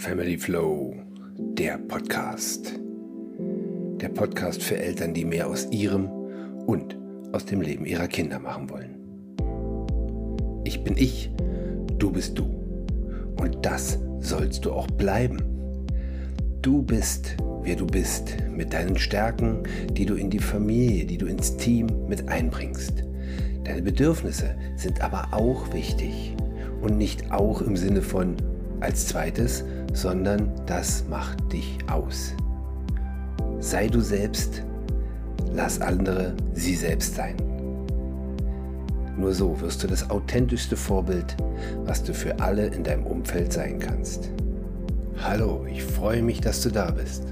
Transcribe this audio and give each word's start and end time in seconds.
Family 0.00 0.38
Flow, 0.38 0.96
der 1.36 1.76
Podcast. 1.76 2.72
Der 4.00 4.08
Podcast 4.08 4.62
für 4.62 4.78
Eltern, 4.78 5.12
die 5.12 5.26
mehr 5.26 5.46
aus 5.46 5.68
ihrem 5.70 6.08
und 6.66 6.96
aus 7.32 7.44
dem 7.44 7.60
Leben 7.60 7.84
ihrer 7.84 8.08
Kinder 8.08 8.38
machen 8.38 8.70
wollen. 8.70 8.96
Ich 10.64 10.82
bin 10.82 10.96
ich, 10.96 11.30
du 11.98 12.10
bist 12.10 12.38
du. 12.38 12.44
Und 13.38 13.58
das 13.60 13.98
sollst 14.20 14.64
du 14.64 14.72
auch 14.72 14.86
bleiben. 14.86 15.36
Du 16.62 16.80
bist, 16.80 17.36
wer 17.62 17.76
du 17.76 17.86
bist, 17.86 18.38
mit 18.50 18.72
deinen 18.72 18.96
Stärken, 18.96 19.64
die 19.92 20.06
du 20.06 20.14
in 20.14 20.30
die 20.30 20.38
Familie, 20.38 21.04
die 21.04 21.18
du 21.18 21.26
ins 21.26 21.58
Team 21.58 21.88
mit 22.08 22.26
einbringst. 22.26 23.04
Deine 23.64 23.82
Bedürfnisse 23.82 24.56
sind 24.76 25.02
aber 25.02 25.28
auch 25.32 25.74
wichtig. 25.74 26.34
Und 26.80 26.96
nicht 26.96 27.30
auch 27.30 27.60
im 27.60 27.76
Sinne 27.76 28.00
von 28.00 28.34
als 28.80 29.06
zweites, 29.06 29.62
sondern 29.92 30.50
das 30.66 31.04
macht 31.08 31.52
dich 31.52 31.78
aus. 31.90 32.34
Sei 33.58 33.88
du 33.88 34.00
selbst, 34.00 34.62
lass 35.52 35.80
andere 35.80 36.34
sie 36.54 36.74
selbst 36.74 37.14
sein. 37.14 37.36
Nur 39.16 39.34
so 39.34 39.60
wirst 39.60 39.82
du 39.82 39.86
das 39.86 40.08
authentischste 40.08 40.76
Vorbild, 40.76 41.36
was 41.84 42.02
du 42.02 42.14
für 42.14 42.38
alle 42.40 42.68
in 42.68 42.84
deinem 42.84 43.04
Umfeld 43.04 43.52
sein 43.52 43.78
kannst. 43.78 44.30
Hallo, 45.22 45.66
ich 45.70 45.82
freue 45.82 46.22
mich, 46.22 46.40
dass 46.40 46.62
du 46.62 46.70
da 46.70 46.90
bist. 46.90 47.24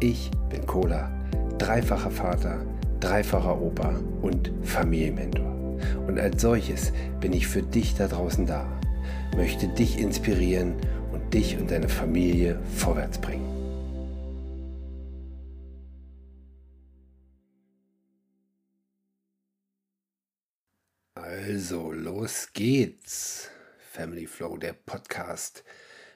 Ich 0.00 0.30
bin 0.48 0.66
Cola, 0.66 1.12
dreifacher 1.58 2.10
Vater, 2.10 2.58
dreifacher 2.98 3.60
Opa 3.60 3.94
und 4.22 4.50
Familienmentor. 4.62 5.54
Und 6.08 6.18
als 6.18 6.42
solches 6.42 6.92
bin 7.20 7.32
ich 7.32 7.46
für 7.46 7.62
dich 7.62 7.94
da 7.94 8.08
draußen 8.08 8.46
da, 8.46 8.66
möchte 9.36 9.68
dich 9.68 10.00
inspirieren 10.00 10.74
dich 11.34 11.56
und 11.58 11.68
deine 11.68 11.88
Familie 11.88 12.62
vorwärts 12.76 13.20
bringen. 13.20 13.44
Also, 21.14 21.90
los 21.90 22.52
geht's. 22.52 23.50
Family 23.90 24.26
Flow, 24.26 24.56
der 24.56 24.74
Podcast 24.74 25.64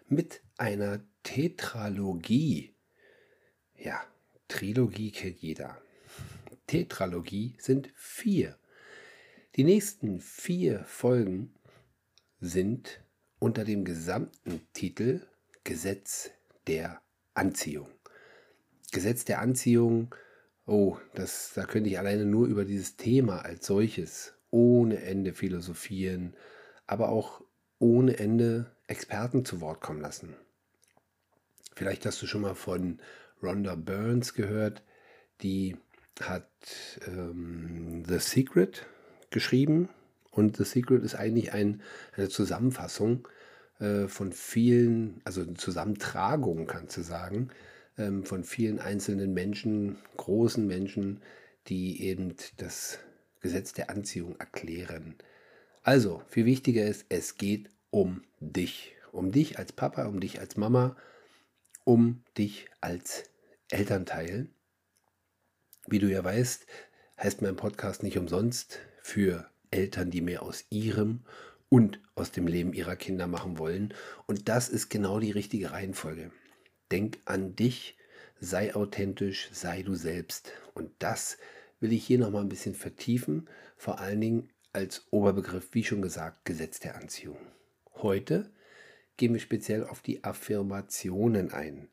mit 0.09 0.41
einer 0.57 1.01
Tetralogie. 1.25 2.75
Ja, 3.77 4.05
Trilogie 4.47 5.11
kennt 5.11 5.39
jeder. 5.39 5.81
Tetralogie 6.69 7.57
sind 7.59 7.91
vier. 7.97 8.57
Die 9.57 9.65
nächsten 9.65 10.21
vier 10.21 10.85
Folgen 10.85 11.55
sind 12.41 13.01
unter 13.39 13.65
dem 13.65 13.85
gesamten 13.85 14.61
Titel 14.73 15.27
Gesetz 15.65 16.31
der 16.67 17.01
Anziehung. 17.35 17.89
Gesetz 18.91 19.25
der 19.25 19.41
Anziehung, 19.41 20.15
oh, 20.67 20.97
das, 21.15 21.53
da 21.55 21.65
könnte 21.65 21.91
ich 21.91 21.99
alleine 21.99 22.25
nur 22.25 22.47
über 22.47 22.65
dieses 22.65 22.97
Thema 22.97 23.41
als 23.41 23.67
solches 23.67 24.35
ohne 24.51 25.03
Ende 25.03 25.35
philosophieren, 25.35 26.35
aber 26.87 27.11
auch 27.11 27.43
ohne 27.79 28.19
Ende 28.19 28.75
Experten 28.87 29.45
zu 29.45 29.61
Wort 29.61 29.81
kommen 29.81 30.01
lassen. 30.01 30.35
Vielleicht 31.75 32.07
hast 32.07 32.21
du 32.23 32.27
schon 32.27 32.41
mal 32.41 32.55
von 32.55 32.99
Rhonda 33.43 33.75
Burns 33.75 34.35
gehört, 34.35 34.83
die 35.43 35.77
hat 36.21 36.49
ähm, 37.07 38.05
The 38.09 38.19
Secret 38.19 38.87
geschrieben 39.31 39.89
und 40.39 40.57
The 40.57 40.65
Secret 40.65 41.03
ist 41.03 41.17
eigentlich 41.17 41.53
ein, 41.53 41.83
eine 42.17 42.29
Zusammenfassung 42.29 43.27
äh, 43.81 44.07
von 44.07 44.33
vielen, 44.33 45.21
also 45.25 45.43
eine 45.43 45.55
Zusammentragung, 45.55 46.67
kannst 46.67 46.97
du 46.97 47.03
sagen, 47.03 47.51
ähm, 47.99 48.25
von 48.25 48.45
vielen 48.45 48.79
einzelnen 48.79 49.35
Menschen, 49.35 49.99
großen 50.17 50.65
Menschen, 50.65 51.21
die 51.67 52.03
eben 52.05 52.35
das 52.57 53.01
Gesetz 53.41 53.73
der 53.73 53.91
Anziehung 53.91 54.37
erklären. 54.39 55.17
Also, 55.83 56.23
viel 56.29 56.45
wichtiger 56.45 56.87
ist, 56.87 57.07
es 57.09 57.37
geht 57.37 57.69
um 57.91 58.23
dich. 58.41 58.95
Um 59.11 59.33
dich 59.33 59.59
als 59.59 59.73
Papa, 59.73 60.07
um 60.07 60.21
dich 60.21 60.39
als 60.39 60.57
Mama, 60.57 60.97
um 61.85 62.23
dich 62.37 62.69
als 62.81 63.25
Elternteil. 63.71 64.47
Wie 65.87 65.99
du 65.99 66.07
ja 66.09 66.23
weißt, 66.23 66.67
heißt 67.19 67.43
mein 67.43 67.57
Podcast 67.57 68.03
nicht 68.03 68.19
umsonst 68.19 68.79
für 69.03 69.49
Eltern, 69.71 70.11
die 70.11 70.21
mehr 70.21 70.43
aus 70.43 70.65
ihrem 70.71 71.21
und 71.69 72.01
aus 72.15 72.33
dem 72.33 72.47
Leben 72.47 72.73
ihrer 72.73 72.97
Kinder 72.97 73.27
machen 73.27 73.59
wollen. 73.59 73.95
Und 74.27 74.49
das 74.49 74.69
ist 74.69 74.89
genau 74.89 75.21
die 75.21 75.31
richtige 75.31 75.73
Reihenfolge. 75.73 76.31
Denk 76.91 77.19
an 77.25 77.55
dich, 77.57 77.97
sei 78.41 78.75
authentisch, 78.75 79.51
sei 79.53 79.83
du 79.83 79.95
selbst. 79.95 80.53
Und 80.75 80.91
das 80.99 81.39
will 81.81 81.93
ich 81.93 82.05
hier 82.05 82.19
nochmal 82.19 82.43
ein 82.43 82.49
bisschen 82.49 82.75
vertiefen, 82.75 83.49
vor 83.77 84.01
allen 84.01 84.21
Dingen 84.21 84.49
als 84.73 85.07
Oberbegriff, 85.11 85.69
wie 85.73 85.85
schon 85.85 86.03
gesagt, 86.03 86.45
Gesetz 86.45 86.81
der 86.81 86.97
Anziehung. 86.97 87.39
Heute 87.95 88.51
gehen 89.17 89.33
wir 89.33 89.41
speziell 89.41 89.85
auf 89.85 90.01
die 90.01 90.25
Affirmationen 90.25 91.53
ein. 91.53 91.89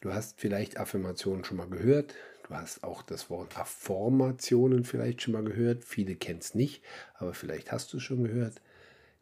Du 0.00 0.12
hast 0.12 0.40
vielleicht 0.40 0.78
Affirmationen 0.78 1.44
schon 1.44 1.58
mal 1.58 1.68
gehört. 1.68 2.14
Du 2.50 2.56
hast 2.56 2.82
auch 2.82 3.02
das 3.02 3.30
Wort 3.30 3.56
Affirmationen 3.56 4.82
vielleicht 4.82 5.22
schon 5.22 5.34
mal 5.34 5.44
gehört. 5.44 5.84
Viele 5.84 6.16
kennen 6.16 6.40
es 6.40 6.56
nicht, 6.56 6.82
aber 7.14 7.32
vielleicht 7.32 7.70
hast 7.70 7.92
du 7.92 7.98
es 7.98 8.02
schon 8.02 8.24
gehört. 8.24 8.60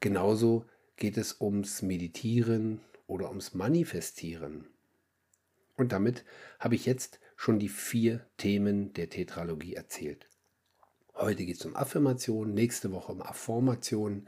Genauso 0.00 0.64
geht 0.96 1.18
es 1.18 1.38
ums 1.38 1.82
Meditieren 1.82 2.80
oder 3.06 3.28
ums 3.28 3.52
Manifestieren. 3.52 4.66
Und 5.76 5.92
damit 5.92 6.24
habe 6.58 6.74
ich 6.74 6.86
jetzt 6.86 7.20
schon 7.36 7.58
die 7.58 7.68
vier 7.68 8.24
Themen 8.38 8.94
der 8.94 9.10
Tetralogie 9.10 9.74
erzählt. 9.74 10.26
Heute 11.14 11.44
geht 11.44 11.56
es 11.56 11.66
um 11.66 11.76
Affirmation, 11.76 12.54
nächste 12.54 12.92
Woche 12.92 13.12
um 13.12 13.20
Affirmation, 13.20 14.26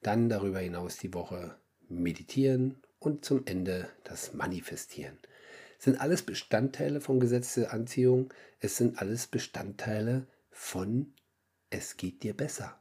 dann 0.00 0.30
darüber 0.30 0.60
hinaus 0.60 0.96
die 0.96 1.12
Woche 1.12 1.58
Meditieren 1.90 2.80
und 2.98 3.26
zum 3.26 3.44
Ende 3.44 3.90
das 4.04 4.32
Manifestieren 4.32 5.18
sind 5.78 6.00
alles 6.00 6.22
Bestandteile 6.22 7.00
vom 7.00 7.20
Gesetz 7.20 7.54
der 7.54 7.72
Anziehung. 7.72 8.32
Es 8.60 8.76
sind 8.76 8.98
alles 9.00 9.26
Bestandteile 9.26 10.26
von 10.50 11.14
es 11.70 11.96
geht 11.96 12.22
dir 12.22 12.34
besser. 12.34 12.80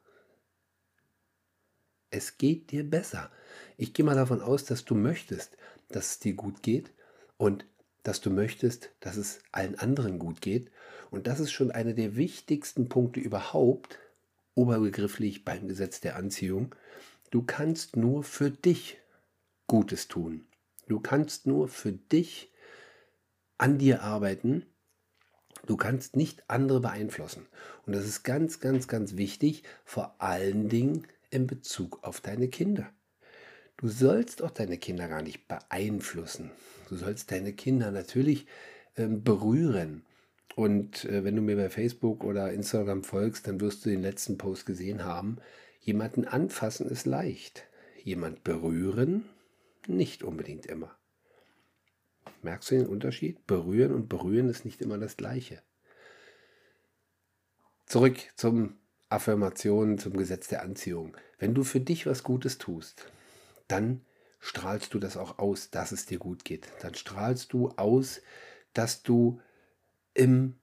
Es 2.10 2.38
geht 2.38 2.72
dir 2.72 2.90
besser. 2.90 3.32
Ich 3.78 3.94
gehe 3.94 4.06
mal 4.06 4.16
davon 4.16 4.42
aus, 4.42 4.64
dass 4.66 4.86
du 4.86 4.96
möchtest, 4.96 5.58
dass 5.90 6.12
es 6.12 6.20
dir 6.20 6.34
gut 6.34 6.64
geht 6.64 6.92
und 7.38 7.66
dass 8.04 8.22
du 8.22 8.30
möchtest, 8.30 8.92
dass 9.02 9.18
es 9.18 9.40
allen 9.52 9.78
anderen 9.78 10.18
gut 10.18 10.42
geht. 10.42 10.72
Und 11.12 11.28
das 11.28 11.42
ist 11.42 11.52
schon 11.52 11.72
einer 11.72 11.94
der 11.94 12.16
wichtigsten 12.16 12.88
Punkte 12.88 13.20
überhaupt, 13.20 14.00
oberbegrifflich 14.56 15.44
beim 15.44 15.68
Gesetz 15.68 16.00
der 16.00 16.16
Anziehung. 16.16 16.74
Du 17.30 17.44
kannst 17.44 17.98
nur 17.98 18.24
für 18.24 18.50
dich 18.50 18.98
Gutes 19.68 20.08
tun. 20.08 20.48
Du 20.88 21.02
kannst 21.02 21.46
nur 21.46 21.68
für 21.68 21.92
dich 21.92 22.54
an 23.58 23.78
dir 23.78 24.04
arbeiten. 24.04 24.66
Du 25.66 25.78
kannst 25.78 26.16
nicht 26.16 26.44
andere 26.48 26.80
beeinflussen. 26.80 27.46
Und 27.86 27.94
das 27.96 28.06
ist 28.06 28.24
ganz, 28.24 28.60
ganz, 28.60 28.88
ganz 28.88 29.18
wichtig, 29.18 29.64
vor 29.84 30.16
allen 30.20 30.70
Dingen 30.70 31.08
in 31.30 31.48
Bezug 31.48 32.04
auf 32.04 32.22
deine 32.22 32.48
Kinder. 32.48 32.90
Du 33.78 33.88
sollst 33.90 34.42
auch 34.42 34.52
deine 34.52 34.78
Kinder 34.78 35.08
gar 35.08 35.22
nicht 35.22 35.48
beeinflussen. 35.48 36.52
Du 36.90 36.96
sollst 36.96 37.32
deine 37.32 37.54
Kinder 37.54 37.92
natürlich 37.92 38.48
ähm, 38.96 39.24
berühren. 39.24 40.04
Und 40.56 41.06
äh, 41.06 41.24
wenn 41.24 41.36
du 41.36 41.42
mir 41.42 41.56
bei 41.56 41.70
Facebook 41.70 42.24
oder 42.24 42.52
Instagram 42.52 43.04
folgst, 43.04 43.48
dann 43.48 43.62
wirst 43.62 43.86
du 43.86 43.90
den 43.90 44.02
letzten 44.02 44.38
Post 44.38 44.66
gesehen 44.66 45.06
haben. 45.06 45.38
Jemanden 45.82 46.26
anfassen 46.26 46.90
ist 46.90 47.06
leicht. 47.06 47.68
Jemand 48.04 48.44
berühren 48.44 49.26
nicht 49.88 50.24
unbedingt 50.24 50.66
immer. 50.66 50.97
Merkst 52.42 52.72
du 52.72 52.76
den 52.76 52.88
Unterschied? 52.88 53.46
Berühren 53.48 53.94
und 53.94 54.10
berühren 54.10 54.50
ist 54.50 54.66
nicht 54.66 54.82
immer 54.82 54.98
das 54.98 55.18
Gleiche. 55.18 55.62
Zurück 57.86 58.18
zum 58.36 58.76
Affirmation, 59.10 59.98
zum 59.98 60.18
Gesetz 60.18 60.48
der 60.48 60.64
Anziehung. 60.64 61.16
Wenn 61.40 61.54
du 61.54 61.64
für 61.64 61.80
dich 61.80 62.06
was 62.06 62.24
Gutes 62.24 62.58
tust, 62.58 63.10
dann 63.68 64.02
strahlst 64.40 64.94
du 64.94 65.00
das 65.00 65.18
auch 65.18 65.40
aus, 65.40 65.70
dass 65.72 65.92
es 65.92 66.06
dir 66.06 66.20
gut 66.20 66.44
geht. 66.44 66.68
Dann 66.82 66.96
strahlst 66.96 67.54
du 67.54 67.70
aus, 67.70 68.22
dass 68.74 69.04
du 69.04 69.40
im, 70.14 70.56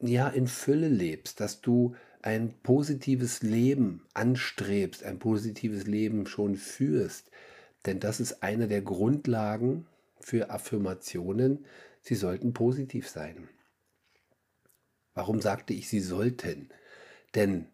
ja, 0.00 0.28
in 0.28 0.46
Fülle 0.46 0.88
lebst, 0.88 1.40
dass 1.40 1.60
du 1.60 1.94
ein 2.22 2.54
positives 2.62 3.42
Leben 3.42 4.06
anstrebst, 4.14 5.04
ein 5.04 5.18
positives 5.18 5.86
Leben 5.86 6.26
schon 6.26 6.56
führst. 6.56 7.30
Denn 7.86 8.00
das 8.00 8.20
ist 8.20 8.42
eine 8.42 8.68
der 8.68 8.82
Grundlagen 8.82 9.86
für 10.20 10.50
Affirmationen, 10.50 11.66
sie 12.00 12.14
sollten 12.14 12.52
positiv 12.52 13.08
sein. 13.08 13.48
Warum 15.14 15.40
sagte 15.40 15.74
ich, 15.74 15.88
sie 15.88 16.00
sollten? 16.00 16.70
Denn 17.34 17.68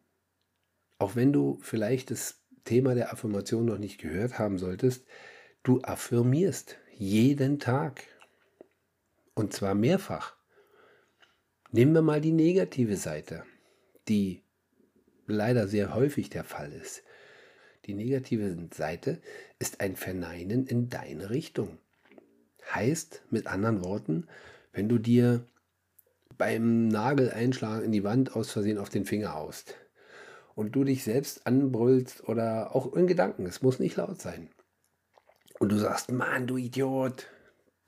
auch 0.99 1.17
wenn 1.17 1.32
du 1.32 1.58
vielleicht 1.61 2.11
das 2.11 2.41
Thema 2.64 2.94
der 2.94 3.12
Affirmation 3.12 3.67
noch 3.67 3.79
nicht 3.79 4.00
gehört 4.00 4.38
haben 4.38 4.58
solltest, 4.58 5.06
du 5.62 5.82
affirmierst 5.82 6.79
Jeden 6.96 7.58
Tag. 7.58 8.05
Und 9.35 9.52
zwar 9.52 9.75
mehrfach. 9.75 10.37
Nehmen 11.73 11.93
wir 11.93 12.02
mal 12.02 12.20
die 12.20 12.32
negative 12.32 12.97
Seite, 12.97 13.44
die 14.08 14.44
leider 15.26 15.67
sehr 15.67 15.93
häufig 15.93 16.31
der 16.31 16.44
Fall 16.44 16.73
ist. 16.73 17.02
Die 17.87 17.94
negative 17.94 18.69
Seite 18.73 19.20
ist 19.58 19.81
ein 19.81 19.97
Verneinen 19.97 20.67
in 20.67 20.88
deine 20.88 21.31
Richtung. 21.31 21.79
Heißt 22.72 23.22
mit 23.31 23.46
anderen 23.46 23.84
Worten, 23.84 24.26
wenn 24.72 24.88
du 24.88 24.99
dir 24.99 25.44
beim 26.37 26.88
Nagel 26.88 27.31
einschlagen 27.31 27.84
in 27.84 27.93
die 27.93 28.05
Wand 28.05 28.34
aus 28.34 28.50
Versehen 28.50 28.78
auf 28.78 28.90
den 28.90 29.05
Finger 29.05 29.34
haust 29.34 29.76
und 30.55 30.75
du 30.75 30.84
dich 30.84 31.05
selbst 31.05 31.46
anbrüllst 31.46 32.28
oder 32.28 32.75
auch 32.75 32.93
in 32.94 33.06
Gedanken, 33.06 33.46
es 33.46 33.62
muss 33.62 33.78
nicht 33.78 33.96
laut 33.96 34.20
sein. 34.20 34.49
Und 35.58 35.70
du 35.70 35.78
sagst, 35.78 36.11
Mann, 36.11 36.46
du 36.46 36.56
Idiot, 36.56 37.28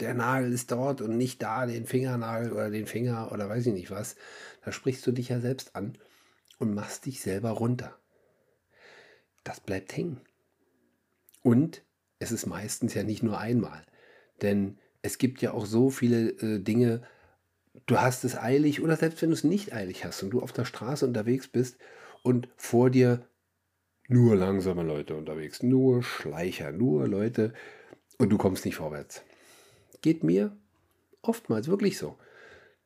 der 0.00 0.14
Nagel 0.14 0.52
ist 0.52 0.70
dort 0.70 1.00
und 1.00 1.16
nicht 1.16 1.42
da, 1.42 1.66
den 1.66 1.86
Fingernagel 1.86 2.52
oder 2.52 2.70
den 2.70 2.86
Finger 2.86 3.32
oder 3.32 3.48
weiß 3.48 3.66
ich 3.66 3.72
nicht 3.72 3.90
was. 3.90 4.16
Da 4.64 4.72
sprichst 4.72 5.06
du 5.06 5.12
dich 5.12 5.30
ja 5.30 5.40
selbst 5.40 5.74
an 5.74 5.98
und 6.58 6.74
machst 6.74 7.06
dich 7.06 7.20
selber 7.20 7.50
runter. 7.50 7.96
Das 9.42 9.60
bleibt 9.60 9.96
hängen. 9.96 10.20
Und 11.42 11.82
es 12.18 12.32
ist 12.32 12.46
meistens 12.46 12.94
ja 12.94 13.02
nicht 13.02 13.22
nur 13.22 13.38
einmal. 13.38 13.84
Denn 14.42 14.78
es 15.02 15.18
gibt 15.18 15.42
ja 15.42 15.52
auch 15.52 15.66
so 15.66 15.90
viele 15.90 16.30
äh, 16.30 16.58
Dinge, 16.58 17.02
du 17.86 18.00
hast 18.00 18.24
es 18.24 18.36
eilig 18.36 18.82
oder 18.82 18.96
selbst 18.96 19.22
wenn 19.22 19.30
du 19.30 19.34
es 19.34 19.44
nicht 19.44 19.72
eilig 19.72 20.04
hast 20.04 20.22
und 20.22 20.30
du 20.30 20.40
auf 20.40 20.52
der 20.52 20.64
Straße 20.64 21.06
unterwegs 21.06 21.48
bist 21.48 21.78
und 22.22 22.48
vor 22.56 22.90
dir 22.90 23.26
nur 24.08 24.36
langsame 24.36 24.82
Leute 24.82 25.16
unterwegs, 25.16 25.62
nur 25.62 26.02
Schleicher, 26.02 26.72
nur 26.72 27.08
Leute 27.08 27.52
und 28.18 28.30
du 28.30 28.38
kommst 28.38 28.64
nicht 28.64 28.76
vorwärts. 28.76 29.22
Geht 30.02 30.24
mir 30.24 30.56
oftmals 31.22 31.68
wirklich 31.68 31.98
so. 31.98 32.16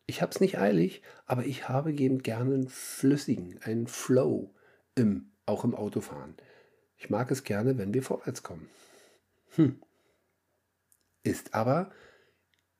Ich 0.07 0.23
habe 0.23 0.33
es 0.33 0.41
nicht 0.41 0.59
eilig, 0.59 1.03
aber 1.27 1.45
ich 1.45 1.69
habe 1.69 1.93
eben 1.93 2.23
gerne 2.23 2.55
einen 2.55 2.69
flüssigen, 2.69 3.61
einen 3.63 3.87
Flow 3.87 4.53
im, 4.95 5.31
auch 5.47 5.65
im 5.65 5.75
Autofahren. 5.75 6.35
Ich 6.97 7.11
mag 7.11 7.31
es 7.31 7.45
gerne, 7.45 7.79
wenn 7.79 7.95
wir 7.95 8.03
vorwärts 8.03 8.43
kommen. 8.43 8.69
Hm. 9.57 9.81
Ist 11.23 11.55
aber 11.55 11.91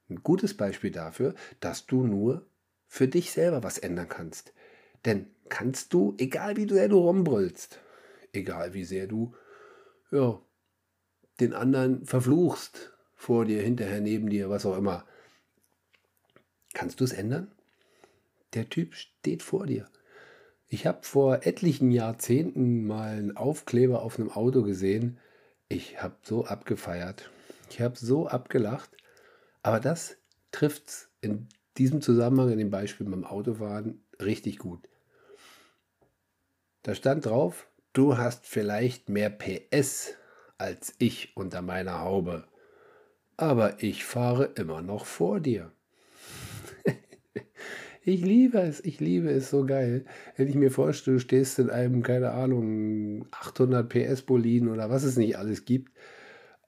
ein 0.09 0.23
gutes 0.23 0.57
Beispiel 0.57 0.91
dafür, 0.91 1.35
dass 1.61 1.87
du 1.87 2.05
nur 2.05 2.47
für 2.87 3.07
dich 3.07 3.31
selber 3.31 3.63
was 3.63 3.79
ändern 3.79 4.09
kannst. 4.09 4.53
Denn 5.05 5.27
kannst 5.49 5.93
du, 5.93 6.15
egal 6.19 6.57
wie 6.57 6.69
sehr 6.69 6.89
du 6.89 6.99
rumbrüllst, 6.99 7.79
egal 8.33 8.75
wie 8.75 8.85
sehr 8.85 9.07
du 9.07 9.35
ja, 10.11 10.41
den 11.39 11.55
anderen 11.55 12.05
verfluchst, 12.05 12.93
vor 13.15 13.45
dir, 13.45 13.63
hinterher, 13.63 14.01
neben 14.01 14.31
dir, 14.31 14.51
was 14.51 14.67
auch 14.67 14.77
immer, 14.77 15.05
kannst 16.73 17.01
du 17.01 17.05
es 17.05 17.13
ändern? 17.13 17.53
Der 18.55 18.69
Typ 18.69 18.95
steht 18.95 19.43
vor 19.43 19.67
dir. 19.67 19.89
Ich 20.69 20.87
habe 20.87 21.03
vor 21.03 21.47
etlichen 21.47 21.91
Jahrzehnten 21.91 22.87
mal 22.87 23.11
einen 23.11 23.37
Aufkleber 23.37 24.03
auf 24.03 24.19
einem 24.19 24.31
Auto 24.31 24.63
gesehen. 24.63 25.19
Ich 25.69 26.03
habe 26.03 26.17
so 26.23 26.47
abgefeiert. 26.47 27.31
Ich 27.71 27.81
habe 27.81 27.97
so 27.97 28.27
abgelacht. 28.27 28.91
Aber 29.63 29.81
das 29.81 30.17
trifft 30.53 30.89
es 30.89 31.09
in 31.21 31.49
diesem 31.79 32.01
Zusammenhang, 32.01 32.51
in 32.51 32.59
dem 32.59 32.71
Beispiel 32.71 33.07
beim 33.09 33.25
Autofahren, 33.25 34.03
richtig 34.21 34.59
gut. 34.59 34.89
Da 36.83 36.95
stand 36.95 37.27
drauf, 37.27 37.69
du 37.93 38.17
hast 38.17 38.47
vielleicht 38.47 39.09
mehr 39.09 39.31
PS 39.31 40.15
als 40.59 40.95
ich 40.99 41.37
unter 41.37 41.63
meiner 41.63 42.01
Haube, 42.01 42.45
aber 43.37 43.83
ich 43.83 44.05
fahre 44.05 44.45
immer 44.57 44.83
noch 44.83 45.07
vor 45.07 45.41
dir. 45.41 45.73
ich 48.05 48.21
liebe 48.23 48.61
es, 48.61 48.85
ich 48.85 49.01
liebe 49.01 49.31
es 49.31 49.49
so 49.49 49.65
geil. 49.65 50.05
Wenn 50.37 50.49
ich 50.49 50.55
mir 50.55 50.71
vorstelle, 50.71 51.17
du 51.17 51.21
stehst 51.21 51.59
in 51.59 51.71
einem, 51.71 52.03
keine 52.03 52.33
Ahnung, 52.33 53.27
800 53.31 53.89
PS 53.89 54.23
Boliden 54.23 54.69
oder 54.69 54.91
was 54.91 55.05
es 55.05 55.17
nicht 55.17 55.39
alles 55.39 55.65
gibt, 55.65 55.93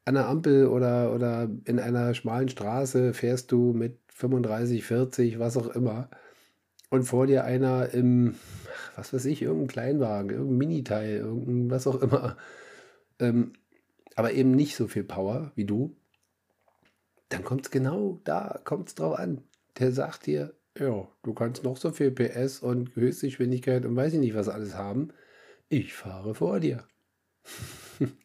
an 0.04 0.14
der 0.14 0.28
Ampel 0.28 0.66
oder, 0.66 1.14
oder 1.14 1.48
in 1.64 1.78
einer 1.78 2.14
schmalen 2.14 2.48
Straße 2.48 3.14
fährst 3.14 3.52
du 3.52 3.72
mit 3.72 3.98
35, 4.08 4.84
40, 4.84 5.38
was 5.38 5.56
auch 5.56 5.68
immer. 5.68 6.08
Und 6.90 7.04
vor 7.04 7.26
dir 7.26 7.44
einer 7.44 7.90
im, 7.90 8.34
was 8.96 9.14
weiß 9.14 9.24
ich, 9.26 9.42
irgendein 9.42 9.68
Kleinwagen, 9.68 10.30
irgendein 10.30 10.58
Miniteil, 10.58 11.16
irgendein 11.16 11.70
was 11.70 11.86
auch 11.86 12.02
immer. 12.02 12.36
Ähm, 13.18 13.52
aber 14.14 14.32
eben 14.32 14.50
nicht 14.50 14.76
so 14.76 14.88
viel 14.88 15.04
Power 15.04 15.52
wie 15.54 15.64
du. 15.64 15.96
Dann 17.28 17.44
kommt 17.44 17.64
es 17.64 17.70
genau 17.70 18.20
da, 18.24 18.60
kommt 18.64 18.88
es 18.88 18.94
drauf 18.94 19.18
an. 19.18 19.42
Der 19.78 19.92
sagt 19.92 20.26
dir, 20.26 20.52
ja, 20.78 21.08
du 21.22 21.32
kannst 21.32 21.64
noch 21.64 21.76
so 21.76 21.90
viel 21.90 22.10
PS 22.10 22.60
und 22.60 22.94
Höchstgeschwindigkeit 22.94 23.86
und 23.86 23.96
weiß 23.96 24.14
ich 24.14 24.20
nicht 24.20 24.34
was 24.34 24.48
alles 24.48 24.74
haben. 24.74 25.08
Ich 25.68 25.94
fahre 25.94 26.34
vor 26.34 26.60
dir. 26.60 26.84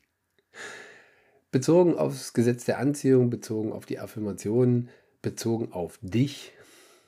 bezogen 1.52 1.98
aufs 1.98 2.34
Gesetz 2.34 2.66
der 2.66 2.80
Anziehung, 2.80 3.30
bezogen 3.30 3.72
auf 3.72 3.86
die 3.86 4.00
Affirmationen, 4.00 4.90
bezogen 5.22 5.72
auf 5.72 6.00
dich. 6.02 6.54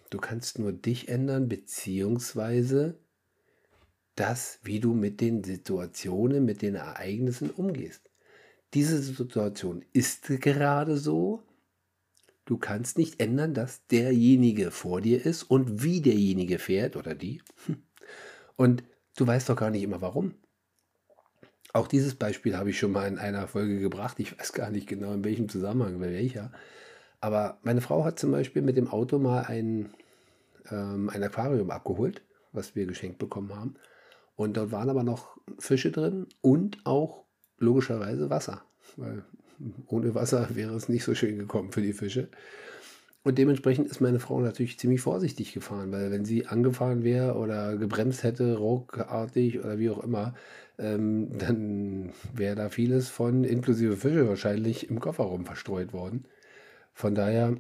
Du 0.09 0.17
kannst 0.17 0.59
nur 0.59 0.71
dich 0.71 1.09
ändern, 1.09 1.49
beziehungsweise 1.49 2.97
das, 4.15 4.59
wie 4.63 4.79
du 4.79 4.93
mit 4.93 5.21
den 5.21 5.43
Situationen, 5.43 6.45
mit 6.45 6.61
den 6.61 6.75
Ereignissen 6.75 7.49
umgehst. 7.51 8.09
Diese 8.73 9.01
Situation 9.01 9.83
ist 9.93 10.27
gerade 10.27 10.97
so. 10.97 11.43
Du 12.45 12.57
kannst 12.57 12.97
nicht 12.97 13.21
ändern, 13.21 13.53
dass 13.53 13.85
derjenige 13.87 14.71
vor 14.71 15.01
dir 15.01 15.25
ist 15.25 15.43
und 15.43 15.83
wie 15.83 16.01
derjenige 16.01 16.59
fährt 16.59 16.95
oder 16.95 17.15
die. 17.15 17.41
Und 18.55 18.83
du 19.15 19.25
weißt 19.25 19.49
doch 19.49 19.55
gar 19.55 19.69
nicht 19.69 19.83
immer 19.83 20.01
warum. 20.01 20.33
Auch 21.73 21.87
dieses 21.87 22.15
Beispiel 22.15 22.57
habe 22.57 22.71
ich 22.71 22.79
schon 22.79 22.91
mal 22.91 23.07
in 23.07 23.19
einer 23.19 23.47
Folge 23.47 23.79
gebracht. 23.79 24.19
Ich 24.19 24.37
weiß 24.37 24.53
gar 24.53 24.71
nicht 24.71 24.87
genau, 24.87 25.13
in 25.13 25.23
welchem 25.23 25.49
Zusammenhang, 25.49 25.99
bei 25.99 26.11
welcher. 26.11 26.51
Aber 27.21 27.59
meine 27.63 27.81
Frau 27.81 28.05
hat 28.05 28.17
zum 28.17 28.31
Beispiel 28.31 28.61
mit 28.61 28.77
dem 28.77 28.87
Auto 28.87 29.19
mal 29.19 29.43
ein, 29.43 29.89
ähm, 30.71 31.09
ein 31.09 31.23
Aquarium 31.23 31.69
abgeholt, 31.69 32.23
was 32.53 32.75
wir 32.75 32.85
geschenkt 32.85 33.19
bekommen 33.19 33.55
haben. 33.55 33.75
Und 34.35 34.57
dort 34.57 34.71
waren 34.71 34.89
aber 34.89 35.03
noch 35.03 35.37
Fische 35.59 35.91
drin 35.91 36.27
und 36.41 36.77
auch 36.85 37.25
logischerweise 37.57 38.29
Wasser. 38.29 38.63
Weil 38.95 39.23
ohne 39.87 40.15
Wasser 40.15 40.47
wäre 40.55 40.73
es 40.73 40.89
nicht 40.89 41.03
so 41.03 41.13
schön 41.13 41.37
gekommen 41.37 41.71
für 41.71 41.81
die 41.81 41.93
Fische. 41.93 42.29
Und 43.23 43.37
dementsprechend 43.37 43.89
ist 43.89 43.99
meine 43.99 44.19
Frau 44.19 44.39
natürlich 44.39 44.79
ziemlich 44.79 45.01
vorsichtig 45.01 45.53
gefahren, 45.53 45.91
weil 45.91 46.09
wenn 46.09 46.23
sie 46.23 46.47
angefahren 46.47 47.03
wäre 47.03 47.35
oder 47.35 47.75
gebremst 47.75 48.23
hätte, 48.23 48.57
ruckartig 48.57 49.59
oder 49.59 49.77
wie 49.77 49.89
auch 49.89 50.01
immer, 50.03 50.33
ähm, 50.79 51.29
dann 51.37 52.13
wäre 52.33 52.55
da 52.55 52.69
vieles 52.69 53.09
von, 53.09 53.43
inklusive 53.43 53.97
Fische 53.97 54.27
wahrscheinlich, 54.27 54.89
im 54.89 54.99
Kofferraum 54.99 55.45
verstreut 55.45 55.93
worden. 55.93 56.25
Von 56.93 57.15
daher, 57.15 57.55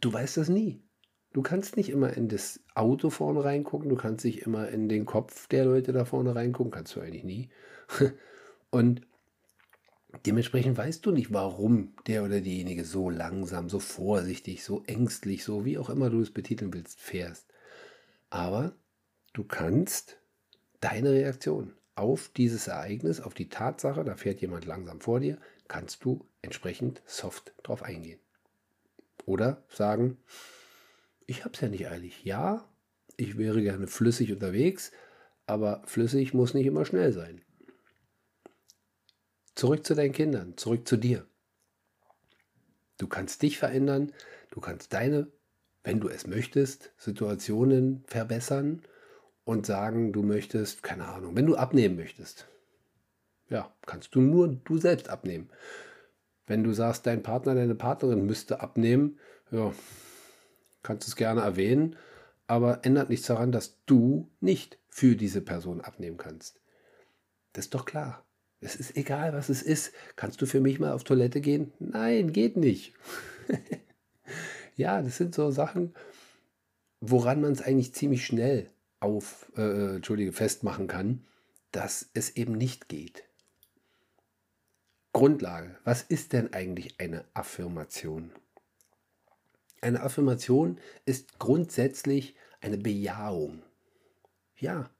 du 0.00 0.12
weißt 0.12 0.38
das 0.38 0.48
nie. 0.48 0.80
Du 1.32 1.42
kannst 1.42 1.76
nicht 1.76 1.90
immer 1.90 2.16
in 2.16 2.28
das 2.28 2.60
Auto 2.76 3.10
vorne 3.10 3.44
reingucken, 3.44 3.88
du 3.88 3.96
kannst 3.96 4.24
nicht 4.24 4.42
immer 4.42 4.68
in 4.68 4.88
den 4.88 5.04
Kopf 5.04 5.48
der 5.48 5.64
Leute 5.64 5.92
da 5.92 6.04
vorne 6.04 6.34
reingucken, 6.34 6.70
kannst 6.70 6.94
du 6.94 7.00
eigentlich 7.00 7.24
nie. 7.24 7.50
Und 8.70 9.02
dementsprechend 10.26 10.78
weißt 10.78 11.04
du 11.04 11.10
nicht, 11.10 11.32
warum 11.32 11.94
der 12.06 12.22
oder 12.22 12.40
diejenige 12.40 12.84
so 12.84 13.10
langsam, 13.10 13.68
so 13.68 13.80
vorsichtig, 13.80 14.62
so 14.62 14.84
ängstlich, 14.86 15.42
so 15.42 15.64
wie 15.64 15.76
auch 15.76 15.90
immer 15.90 16.08
du 16.08 16.20
es 16.20 16.30
betiteln 16.30 16.72
willst, 16.72 17.00
fährst. 17.00 17.52
Aber 18.30 18.76
du 19.32 19.42
kannst 19.42 20.20
deine 20.80 21.10
Reaktion 21.10 21.72
auf 21.94 22.28
dieses 22.28 22.66
Ereignis, 22.66 23.20
auf 23.20 23.34
die 23.34 23.48
Tatsache, 23.48 24.04
da 24.04 24.16
fährt 24.16 24.40
jemand 24.40 24.64
langsam 24.64 25.00
vor 25.00 25.20
dir, 25.20 25.38
kannst 25.68 26.04
du 26.04 26.26
entsprechend 26.42 27.02
soft 27.06 27.52
drauf 27.62 27.82
eingehen. 27.82 28.20
Oder 29.26 29.62
sagen, 29.68 30.18
ich 31.26 31.44
habe 31.44 31.54
es 31.54 31.60
ja 31.60 31.68
nicht 31.68 31.88
eilig. 31.88 32.24
Ja, 32.24 32.68
ich 33.16 33.38
wäre 33.38 33.62
gerne 33.62 33.86
flüssig 33.86 34.32
unterwegs, 34.32 34.92
aber 35.46 35.82
flüssig 35.86 36.34
muss 36.34 36.54
nicht 36.54 36.66
immer 36.66 36.84
schnell 36.84 37.12
sein. 37.12 37.40
Zurück 39.54 39.86
zu 39.86 39.94
deinen 39.94 40.12
Kindern, 40.12 40.56
zurück 40.56 40.86
zu 40.86 40.96
dir. 40.96 41.26
Du 42.98 43.06
kannst 43.06 43.42
dich 43.42 43.58
verändern, 43.58 44.12
du 44.50 44.60
kannst 44.60 44.92
deine, 44.92 45.28
wenn 45.84 46.00
du 46.00 46.08
es 46.08 46.26
möchtest, 46.26 46.92
Situationen 46.98 48.04
verbessern 48.06 48.82
und 49.44 49.66
sagen, 49.66 50.12
du 50.12 50.22
möchtest, 50.22 50.82
keine 50.82 51.06
Ahnung, 51.06 51.36
wenn 51.36 51.46
du 51.46 51.56
abnehmen 51.56 51.96
möchtest, 51.96 52.48
ja, 53.48 53.70
kannst 53.86 54.14
du 54.14 54.20
nur 54.20 54.48
du 54.48 54.78
selbst 54.78 55.08
abnehmen. 55.08 55.50
Wenn 56.46 56.64
du 56.64 56.72
sagst, 56.72 57.06
dein 57.06 57.22
Partner, 57.22 57.54
deine 57.54 57.74
Partnerin 57.74 58.26
müsste 58.26 58.60
abnehmen, 58.60 59.18
ja, 59.50 59.72
kannst 60.82 61.06
du 61.06 61.10
es 61.10 61.16
gerne 61.16 61.42
erwähnen, 61.42 61.96
aber 62.46 62.84
ändert 62.84 63.10
nichts 63.10 63.26
daran, 63.26 63.52
dass 63.52 63.82
du 63.86 64.30
nicht 64.40 64.78
für 64.88 65.16
diese 65.16 65.40
Person 65.40 65.80
abnehmen 65.80 66.16
kannst. 66.16 66.60
Das 67.52 67.66
ist 67.66 67.74
doch 67.74 67.84
klar. 67.84 68.24
Es 68.60 68.76
ist 68.76 68.96
egal, 68.96 69.34
was 69.34 69.48
es 69.50 69.62
ist. 69.62 69.92
Kannst 70.16 70.40
du 70.40 70.46
für 70.46 70.60
mich 70.60 70.80
mal 70.80 70.92
auf 70.92 71.04
Toilette 71.04 71.40
gehen? 71.40 71.72
Nein, 71.78 72.32
geht 72.32 72.56
nicht. 72.56 72.94
ja, 74.76 75.02
das 75.02 75.18
sind 75.18 75.34
so 75.34 75.50
Sachen, 75.50 75.94
woran 77.00 77.40
man 77.40 77.52
es 77.52 77.62
eigentlich 77.62 77.94
ziemlich 77.94 78.24
schnell 78.24 78.70
auf, 79.04 79.52
äh, 79.56 79.96
Entschuldige, 79.96 80.32
festmachen 80.32 80.88
kann, 80.88 81.24
dass 81.72 82.08
es 82.14 82.36
eben 82.36 82.52
nicht 82.52 82.88
geht. 82.88 83.24
Grundlage. 85.12 85.76
Was 85.84 86.02
ist 86.02 86.32
denn 86.32 86.52
eigentlich 86.54 86.98
eine 86.98 87.24
Affirmation? 87.34 88.32
Eine 89.82 90.02
Affirmation 90.02 90.78
ist 91.04 91.38
grundsätzlich 91.38 92.34
eine 92.62 92.78
Bejahung. 92.78 93.62
Ja, 94.56 94.90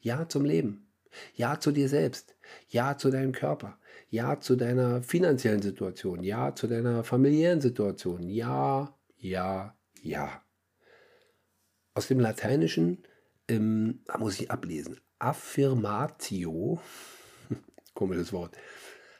ja 0.00 0.28
zum 0.28 0.44
Leben. 0.44 0.88
Ja 1.34 1.60
zu 1.60 1.70
dir 1.70 1.88
selbst. 1.88 2.34
Ja 2.68 2.98
zu 2.98 3.10
deinem 3.10 3.32
Körper. 3.32 3.78
Ja 4.10 4.40
zu 4.40 4.56
deiner 4.56 5.02
finanziellen 5.02 5.62
Situation. 5.62 6.24
Ja 6.24 6.54
zu 6.54 6.66
deiner 6.66 7.04
familiären 7.04 7.60
Situation. 7.60 8.28
Ja, 8.28 8.98
ja, 9.16 9.76
ja. 10.02 10.42
Aus 11.94 12.08
dem 12.08 12.18
Lateinischen 12.18 13.04
ähm, 13.48 14.00
muss 14.18 14.38
ich 14.40 14.50
ablesen. 14.50 15.00
Affirmatio, 15.18 16.80
komisches 17.94 18.32
Wort, 18.32 18.56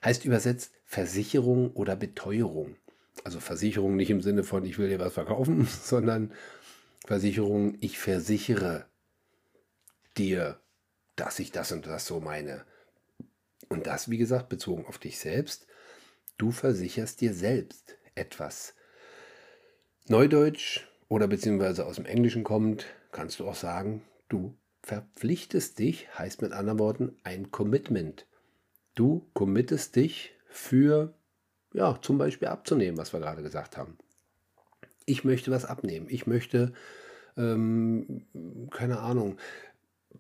heißt 0.04 0.24
übersetzt 0.24 0.72
Versicherung 0.84 1.72
oder 1.72 1.96
Beteuerung. 1.96 2.76
Also 3.24 3.40
Versicherung 3.40 3.96
nicht 3.96 4.10
im 4.10 4.22
Sinne 4.22 4.44
von, 4.44 4.64
ich 4.64 4.78
will 4.78 4.88
dir 4.88 5.00
was 5.00 5.14
verkaufen, 5.14 5.66
sondern 5.82 6.32
Versicherung, 7.06 7.76
ich 7.80 7.98
versichere 7.98 8.86
dir, 10.16 10.60
dass 11.16 11.38
ich 11.38 11.50
das 11.50 11.72
und 11.72 11.86
das 11.86 12.06
so 12.06 12.20
meine. 12.20 12.64
Und 13.68 13.86
das, 13.86 14.10
wie 14.10 14.18
gesagt, 14.18 14.48
bezogen 14.48 14.86
auf 14.86 14.98
dich 14.98 15.18
selbst. 15.18 15.66
Du 16.38 16.52
versicherst 16.52 17.20
dir 17.20 17.34
selbst 17.34 17.98
etwas. 18.14 18.74
Neudeutsch 20.06 20.86
oder 21.08 21.26
beziehungsweise 21.26 21.84
aus 21.84 21.96
dem 21.96 22.06
Englischen 22.06 22.44
kommt, 22.44 22.86
kannst 23.12 23.40
du 23.40 23.48
auch 23.48 23.54
sagen, 23.54 24.02
du 24.28 24.56
verpflichtest 24.82 25.78
dich, 25.78 26.08
heißt 26.18 26.42
mit 26.42 26.52
anderen 26.52 26.78
Worten 26.78 27.16
ein 27.24 27.50
Commitment. 27.50 28.26
Du 28.94 29.28
committest 29.34 29.96
dich 29.96 30.34
für, 30.48 31.14
ja, 31.72 31.98
zum 32.00 32.18
Beispiel 32.18 32.48
abzunehmen, 32.48 32.98
was 32.98 33.12
wir 33.12 33.20
gerade 33.20 33.42
gesagt 33.42 33.76
haben. 33.76 33.98
Ich 35.04 35.24
möchte 35.24 35.50
was 35.50 35.64
abnehmen. 35.64 36.06
Ich 36.10 36.26
möchte, 36.26 36.72
ähm, 37.36 38.26
keine 38.70 39.00
Ahnung, 39.00 39.38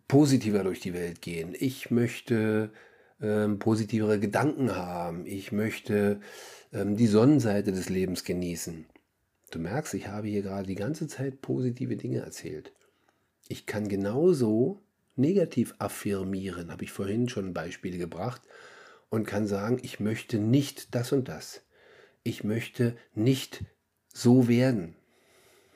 positiver 0.06 0.64
durch 0.64 0.80
die 0.80 0.94
Welt 0.94 1.22
gehen. 1.22 1.54
Ich 1.58 1.90
möchte 1.90 2.70
ähm, 3.20 3.58
positivere 3.58 4.18
Gedanken 4.18 4.74
haben. 4.76 5.26
Ich 5.26 5.52
möchte 5.52 6.20
ähm, 6.72 6.96
die 6.96 7.06
Sonnenseite 7.06 7.72
des 7.72 7.88
Lebens 7.88 8.24
genießen. 8.24 8.86
Du 9.50 9.58
merkst, 9.58 9.94
ich 9.94 10.08
habe 10.08 10.28
hier 10.28 10.42
gerade 10.42 10.66
die 10.66 10.74
ganze 10.74 11.06
Zeit 11.08 11.40
positive 11.40 11.96
Dinge 11.96 12.20
erzählt. 12.20 12.72
Ich 13.48 13.66
kann 13.66 13.88
genauso 13.88 14.80
negativ 15.16 15.74
affirmieren, 15.78 16.70
habe 16.70 16.84
ich 16.84 16.92
vorhin 16.92 17.28
schon 17.28 17.54
Beispiele 17.54 17.98
gebracht, 17.98 18.42
und 19.10 19.26
kann 19.26 19.46
sagen, 19.46 19.78
ich 19.82 20.00
möchte 20.00 20.38
nicht 20.38 20.94
das 20.94 21.12
und 21.12 21.28
das. 21.28 21.62
Ich 22.22 22.44
möchte 22.44 22.96
nicht 23.14 23.64
so 24.12 24.48
werden. 24.48 24.96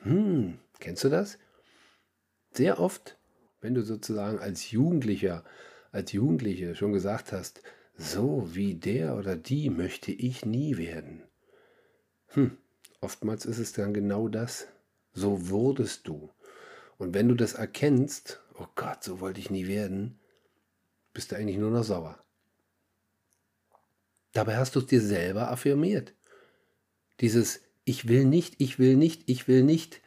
Hm, 0.03 0.59
kennst 0.79 1.03
du 1.03 1.09
das? 1.09 1.39
Sehr 2.51 2.79
oft, 2.79 3.17
wenn 3.59 3.73
du 3.73 3.81
sozusagen 3.81 4.37
als 4.39 4.69
Jugendlicher, 4.69 5.43
als 5.91 6.11
Jugendliche 6.11 6.75
schon 6.75 6.93
gesagt 6.93 7.31
hast, 7.31 7.63
so 7.95 8.53
wie 8.53 8.75
der 8.75 9.15
oder 9.15 9.35
die 9.35 9.69
möchte 9.69 10.11
ich 10.11 10.45
nie 10.45 10.77
werden. 10.77 11.23
Hm, 12.27 12.57
oftmals 13.01 13.45
ist 13.45 13.59
es 13.59 13.73
dann 13.73 13.93
genau 13.93 14.27
das. 14.27 14.67
So 15.13 15.49
wurdest 15.49 16.07
du. 16.07 16.29
Und 16.97 17.13
wenn 17.13 17.27
du 17.27 17.35
das 17.35 17.53
erkennst, 17.53 18.41
oh 18.59 18.67
Gott, 18.75 19.03
so 19.03 19.19
wollte 19.19 19.39
ich 19.39 19.49
nie 19.49 19.67
werden, 19.67 20.19
bist 21.13 21.31
du 21.31 21.35
eigentlich 21.35 21.57
nur 21.57 21.71
noch 21.71 21.83
sauer. 21.83 22.23
Dabei 24.33 24.57
hast 24.57 24.75
du 24.75 24.79
es 24.79 24.87
dir 24.87 25.01
selber 25.01 25.51
affirmiert. 25.51 26.13
Dieses 27.19 27.61
Ich 27.85 28.07
will 28.07 28.25
nicht, 28.25 28.55
ich 28.59 28.79
will 28.79 28.95
nicht, 28.95 29.29
ich 29.29 29.47
will 29.47 29.63
nicht 29.63 30.01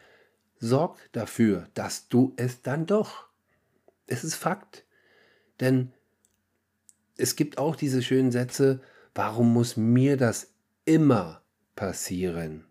sorgt 0.59 1.11
dafür, 1.13 1.69
dass 1.75 2.09
du 2.09 2.33
es 2.37 2.63
dann 2.63 2.87
doch. 2.87 3.29
Es 4.07 4.25
ist 4.25 4.35
Fakt. 4.35 4.85
Denn 5.61 5.93
es 7.17 7.37
gibt 7.37 7.59
auch 7.59 7.77
diese 7.77 8.03
schönen 8.03 8.33
Sätze, 8.33 8.81
warum 9.15 9.53
muss 9.53 9.77
mir 9.77 10.17
das 10.17 10.53
immer 10.85 11.43
passieren? 11.75 12.67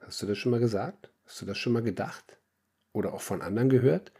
Hast 0.00 0.20
du 0.22 0.26
das 0.26 0.38
schon 0.38 0.50
mal 0.50 0.60
gesagt? 0.60 1.10
Hast 1.26 1.40
du 1.40 1.46
das 1.46 1.58
schon 1.58 1.72
mal 1.72 1.82
gedacht? 1.82 2.39
Oder 2.92 3.12
auch 3.12 3.20
von 3.20 3.42
anderen 3.42 3.68
gehört. 3.68 4.12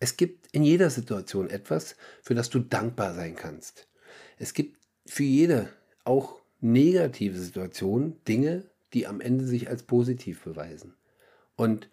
Es 0.00 0.16
gibt 0.16 0.48
in 0.52 0.64
jeder 0.64 0.90
Situation 0.90 1.48
etwas, 1.48 1.96
für 2.22 2.34
das 2.34 2.50
du 2.50 2.58
dankbar 2.58 3.14
sein 3.14 3.36
kannst. 3.36 3.88
Es 4.36 4.52
gibt 4.54 4.78
für 5.06 5.22
jede, 5.22 5.68
auch 6.04 6.40
negative 6.60 7.38
Situation, 7.38 8.16
Dinge, 8.26 8.64
die 8.92 9.06
am 9.06 9.20
Ende 9.20 9.44
sich 9.44 9.68
als 9.68 9.82
positiv 9.82 10.42
beweisen. 10.44 10.94
Und 11.56 11.88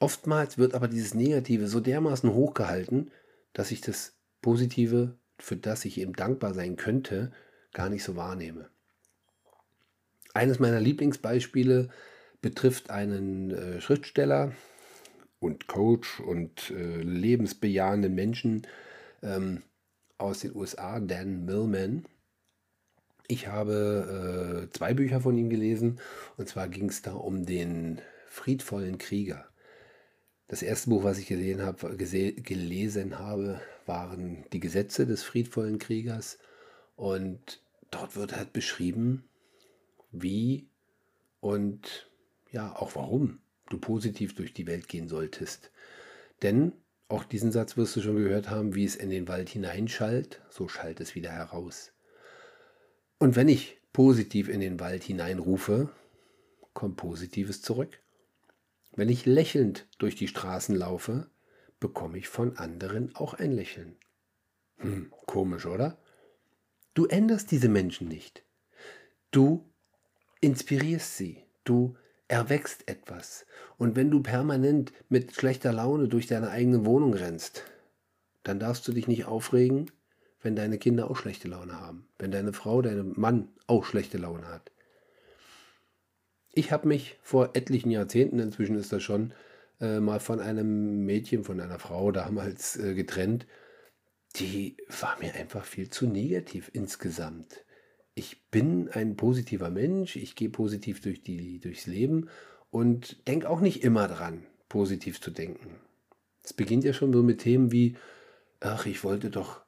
oftmals 0.00 0.58
wird 0.58 0.74
aber 0.74 0.88
dieses 0.88 1.14
Negative 1.14 1.68
so 1.68 1.80
dermaßen 1.80 2.32
hochgehalten, 2.32 3.10
dass 3.52 3.70
ich 3.70 3.80
das 3.80 4.14
Positive, 4.42 5.18
für 5.38 5.56
das 5.56 5.84
ich 5.84 6.00
eben 6.00 6.12
dankbar 6.12 6.54
sein 6.54 6.76
könnte, 6.76 7.32
gar 7.72 7.88
nicht 7.88 8.04
so 8.04 8.16
wahrnehme. 8.16 8.70
Eines 10.34 10.58
meiner 10.58 10.80
Lieblingsbeispiele 10.80 11.88
betrifft 12.40 12.90
einen 12.90 13.50
äh, 13.50 13.80
Schriftsteller 13.80 14.52
und 15.40 15.66
Coach 15.66 16.20
und 16.20 16.70
äh, 16.70 17.02
lebensbejahenden 17.02 18.14
Menschen 18.14 18.66
ähm, 19.22 19.62
aus 20.18 20.40
den 20.40 20.54
USA, 20.54 21.00
Dan 21.00 21.44
Millman. 21.44 22.04
Ich 23.28 23.46
habe 23.46 24.68
äh, 24.68 24.72
zwei 24.76 24.94
Bücher 24.94 25.20
von 25.20 25.36
ihm 25.36 25.50
gelesen 25.50 26.00
und 26.36 26.48
zwar 26.48 26.68
ging 26.68 26.88
es 26.88 27.02
da 27.02 27.12
um 27.12 27.44
den 27.44 28.00
friedvollen 28.26 28.98
Krieger. 28.98 29.46
Das 30.46 30.62
erste 30.62 30.88
Buch, 30.88 31.04
was 31.04 31.18
ich 31.18 31.26
gesehen 31.26 31.60
habe, 31.60 31.94
gelesen 31.96 33.18
habe, 33.18 33.60
waren 33.84 34.44
die 34.52 34.60
Gesetze 34.60 35.06
des 35.06 35.22
friedvollen 35.22 35.78
Kriegers 35.78 36.38
und 36.96 37.60
dort 37.90 38.16
wird 38.16 38.34
halt 38.34 38.54
beschrieben, 38.54 39.24
wie 40.10 40.66
und 41.40 42.08
ja, 42.50 42.74
auch 42.74 42.94
warum 42.94 43.40
du 43.68 43.78
positiv 43.78 44.34
durch 44.34 44.54
die 44.54 44.66
Welt 44.66 44.88
gehen 44.88 45.08
solltest. 45.08 45.70
Denn, 46.42 46.72
auch 47.08 47.24
diesen 47.24 47.52
Satz 47.52 47.76
wirst 47.76 47.96
du 47.96 48.00
schon 48.00 48.16
gehört 48.16 48.50
haben, 48.50 48.74
wie 48.74 48.84
es 48.84 48.96
in 48.96 49.10
den 49.10 49.28
Wald 49.28 49.48
hineinschallt, 49.48 50.40
so 50.50 50.68
schallt 50.68 51.00
es 51.00 51.14
wieder 51.14 51.30
heraus. 51.30 51.92
Und 53.18 53.34
wenn 53.36 53.48
ich 53.48 53.78
positiv 53.92 54.48
in 54.48 54.60
den 54.60 54.78
Wald 54.78 55.02
hineinrufe, 55.02 55.90
kommt 56.72 56.96
Positives 56.96 57.62
zurück. 57.62 57.98
Wenn 58.94 59.08
ich 59.08 59.26
lächelnd 59.26 59.86
durch 59.98 60.16
die 60.16 60.28
Straßen 60.28 60.76
laufe, 60.76 61.30
bekomme 61.80 62.18
ich 62.18 62.28
von 62.28 62.56
anderen 62.56 63.14
auch 63.16 63.34
ein 63.34 63.52
Lächeln. 63.52 63.96
Hm, 64.76 65.10
komisch, 65.26 65.66
oder? 65.66 65.98
Du 66.94 67.06
änderst 67.06 67.50
diese 67.50 67.68
Menschen 67.68 68.08
nicht. 68.08 68.44
Du 69.30 69.68
inspirierst 70.40 71.16
sie. 71.16 71.44
Du 71.64 71.96
erwächst 72.28 72.86
etwas. 72.88 73.46
Und 73.78 73.96
wenn 73.96 74.10
du 74.10 74.22
permanent 74.22 74.92
mit 75.08 75.34
schlechter 75.34 75.72
Laune 75.72 76.08
durch 76.08 76.26
deine 76.26 76.50
eigene 76.50 76.84
Wohnung 76.84 77.14
rennst, 77.14 77.64
dann 78.44 78.60
darfst 78.60 78.86
du 78.86 78.92
dich 78.92 79.08
nicht 79.08 79.24
aufregen, 79.24 79.90
wenn 80.42 80.54
deine 80.54 80.78
Kinder 80.78 81.10
auch 81.10 81.16
schlechte 81.16 81.48
Laune 81.48 81.80
haben, 81.80 82.06
wenn 82.18 82.30
deine 82.30 82.52
Frau, 82.52 82.82
dein 82.82 83.12
Mann 83.16 83.48
auch 83.66 83.84
schlechte 83.84 84.18
Laune 84.18 84.46
hat. 84.48 84.70
Ich 86.52 86.70
habe 86.72 86.88
mich 86.88 87.18
vor 87.22 87.50
etlichen 87.54 87.90
Jahrzehnten, 87.90 88.38
inzwischen 88.38 88.76
ist 88.76 88.92
das 88.92 89.02
schon, 89.02 89.32
äh, 89.80 90.00
mal 90.00 90.20
von 90.20 90.40
einem 90.40 91.04
Mädchen, 91.04 91.44
von 91.44 91.60
einer 91.60 91.78
Frau 91.78 92.12
damals 92.12 92.76
äh, 92.76 92.94
getrennt. 92.94 93.46
Die 94.36 94.76
war 95.00 95.18
mir 95.20 95.34
einfach 95.34 95.64
viel 95.64 95.88
zu 95.88 96.06
negativ 96.06 96.70
insgesamt 96.72 97.64
ich 98.18 98.42
bin 98.50 98.88
ein 98.90 99.16
positiver 99.16 99.70
Mensch, 99.70 100.16
ich 100.16 100.34
gehe 100.34 100.50
positiv 100.50 101.00
durch 101.00 101.22
die, 101.22 101.60
durchs 101.60 101.86
Leben 101.86 102.28
und 102.70 103.26
denke 103.28 103.48
auch 103.48 103.60
nicht 103.60 103.84
immer 103.84 104.08
dran, 104.08 104.44
positiv 104.68 105.20
zu 105.20 105.30
denken. 105.30 105.76
Es 106.42 106.52
beginnt 106.52 106.84
ja 106.84 106.92
schon 106.92 107.12
so 107.12 107.22
mit 107.22 107.40
Themen 107.40 107.70
wie, 107.70 107.96
ach, 108.60 108.86
ich 108.86 109.04
wollte 109.04 109.30
doch, 109.30 109.60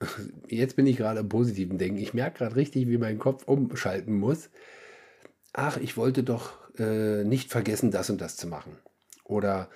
jetzt 0.48 0.76
bin 0.76 0.86
ich 0.86 0.98
gerade 0.98 1.20
im 1.20 1.28
positiven 1.28 1.78
Denken, 1.78 1.98
ich 1.98 2.14
merke 2.14 2.38
gerade 2.38 2.56
richtig, 2.56 2.88
wie 2.88 2.98
mein 2.98 3.18
Kopf 3.18 3.48
umschalten 3.48 4.14
muss. 4.14 4.50
Ach, 5.52 5.78
ich 5.78 5.96
wollte 5.96 6.22
doch 6.22 6.52
äh, 6.78 7.24
nicht 7.24 7.50
vergessen, 7.50 7.90
das 7.90 8.10
und 8.10 8.20
das 8.20 8.36
zu 8.36 8.46
machen. 8.46 8.76
Oder 9.24 9.70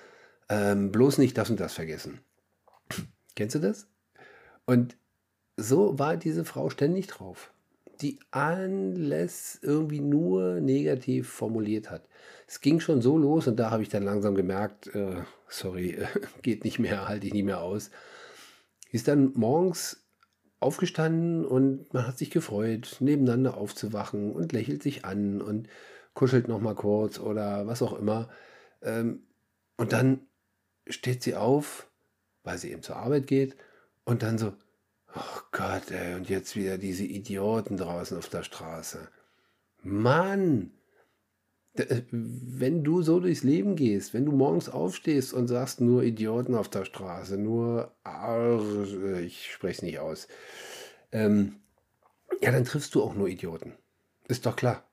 ähm, 0.49 0.91
bloß 0.91 1.17
nicht 1.17 1.37
das 1.37 1.49
und 1.49 1.59
das 1.59 1.73
vergessen. 1.73 2.19
Kennst 3.35 3.55
du 3.55 3.59
das? 3.59 3.87
Und 4.65 4.95
so 5.57 5.97
war 5.97 6.17
diese 6.17 6.45
Frau 6.45 6.69
ständig 6.69 7.07
drauf, 7.07 7.53
die 8.01 8.19
alles 8.31 9.59
irgendwie 9.61 10.01
nur 10.01 10.59
negativ 10.59 11.29
formuliert 11.29 11.89
hat. 11.89 12.07
Es 12.47 12.61
ging 12.61 12.79
schon 12.79 13.01
so 13.01 13.17
los 13.17 13.47
und 13.47 13.57
da 13.57 13.71
habe 13.71 13.83
ich 13.83 13.89
dann 13.89 14.03
langsam 14.03 14.35
gemerkt, 14.35 14.87
äh, 14.95 15.23
sorry, 15.47 15.97
geht 16.41 16.63
nicht 16.63 16.79
mehr, 16.79 17.07
halte 17.07 17.27
ich 17.27 17.33
nicht 17.33 17.45
mehr 17.45 17.61
aus. 17.61 17.91
Ist 18.91 19.07
dann 19.07 19.33
morgens 19.35 20.05
aufgestanden 20.59 21.45
und 21.45 21.93
man 21.93 22.07
hat 22.07 22.17
sich 22.17 22.31
gefreut, 22.31 22.97
nebeneinander 22.99 23.57
aufzuwachen 23.57 24.31
und 24.31 24.53
lächelt 24.53 24.83
sich 24.83 25.05
an 25.05 25.41
und 25.41 25.67
kuschelt 26.13 26.47
noch 26.47 26.61
mal 26.61 26.75
kurz 26.75 27.19
oder 27.19 27.67
was 27.67 27.81
auch 27.81 27.97
immer. 27.97 28.29
Ähm, 28.81 29.23
und 29.77 29.93
dann 29.93 30.21
steht 30.87 31.23
sie 31.23 31.35
auf, 31.35 31.87
weil 32.43 32.57
sie 32.57 32.71
eben 32.71 32.83
zur 32.83 32.95
Arbeit 32.95 33.27
geht 33.27 33.55
und 34.05 34.23
dann 34.23 34.37
so, 34.37 34.53
oh 35.15 35.41
Gott, 35.51 35.91
ey, 35.91 36.15
und 36.15 36.29
jetzt 36.29 36.55
wieder 36.55 36.77
diese 36.77 37.05
Idioten 37.05 37.77
draußen 37.77 38.17
auf 38.17 38.29
der 38.29 38.43
Straße. 38.43 39.07
Mann, 39.81 40.71
äh, 41.73 42.01
wenn 42.11 42.83
du 42.83 43.01
so 43.01 43.19
durchs 43.19 43.43
Leben 43.43 43.75
gehst, 43.75 44.13
wenn 44.13 44.25
du 44.25 44.31
morgens 44.31 44.69
aufstehst 44.69 45.33
und 45.33 45.47
sagst 45.47 45.81
nur 45.81 46.03
Idioten 46.03 46.55
auf 46.55 46.69
der 46.69 46.85
Straße, 46.85 47.37
nur, 47.37 47.93
ich 49.21 49.51
spreche 49.51 49.77
es 49.77 49.81
nicht 49.81 49.99
aus, 49.99 50.27
ähm, 51.11 51.57
ja, 52.41 52.51
dann 52.51 52.65
triffst 52.65 52.95
du 52.95 53.03
auch 53.03 53.13
nur 53.13 53.27
Idioten. 53.27 53.73
Ist 54.27 54.45
doch 54.45 54.55
klar. 54.55 54.89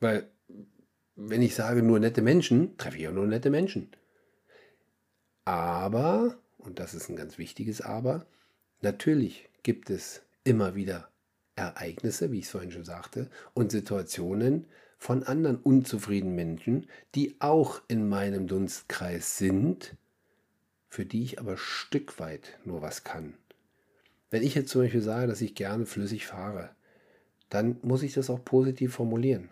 Weil, 0.00 0.30
wenn 1.16 1.42
ich 1.42 1.54
sage 1.54 1.82
nur 1.82 1.98
nette 1.98 2.22
Menschen, 2.22 2.76
treffe 2.76 2.98
ich 2.98 3.08
auch 3.08 3.12
nur 3.12 3.26
nette 3.26 3.50
Menschen. 3.50 3.90
Aber, 5.44 6.38
und 6.58 6.78
das 6.78 6.94
ist 6.94 7.08
ein 7.08 7.16
ganz 7.16 7.38
wichtiges 7.38 7.80
Aber, 7.80 8.26
natürlich 8.80 9.48
gibt 9.62 9.90
es 9.90 10.22
immer 10.44 10.74
wieder 10.74 11.10
Ereignisse, 11.56 12.30
wie 12.32 12.38
ich 12.38 12.44
es 12.46 12.50
vorhin 12.50 12.70
schon 12.70 12.84
sagte, 12.84 13.28
und 13.54 13.72
Situationen, 13.72 14.66
von 14.98 15.22
anderen 15.22 15.56
unzufriedenen 15.56 16.34
Menschen, 16.34 16.86
die 17.14 17.36
auch 17.38 17.80
in 17.88 18.08
meinem 18.08 18.48
Dunstkreis 18.48 19.38
sind, 19.38 19.96
für 20.88 21.06
die 21.06 21.22
ich 21.22 21.38
aber 21.38 21.56
Stück 21.56 22.18
weit 22.18 22.58
nur 22.64 22.82
was 22.82 23.04
kann. 23.04 23.34
Wenn 24.30 24.42
ich 24.42 24.54
jetzt 24.54 24.70
zum 24.70 24.82
Beispiel 24.82 25.00
sage, 25.02 25.28
dass 25.28 25.40
ich 25.40 25.54
gerne 25.54 25.86
flüssig 25.86 26.26
fahre, 26.26 26.70
dann 27.48 27.78
muss 27.82 28.02
ich 28.02 28.12
das 28.12 28.28
auch 28.28 28.44
positiv 28.44 28.94
formulieren. 28.94 29.48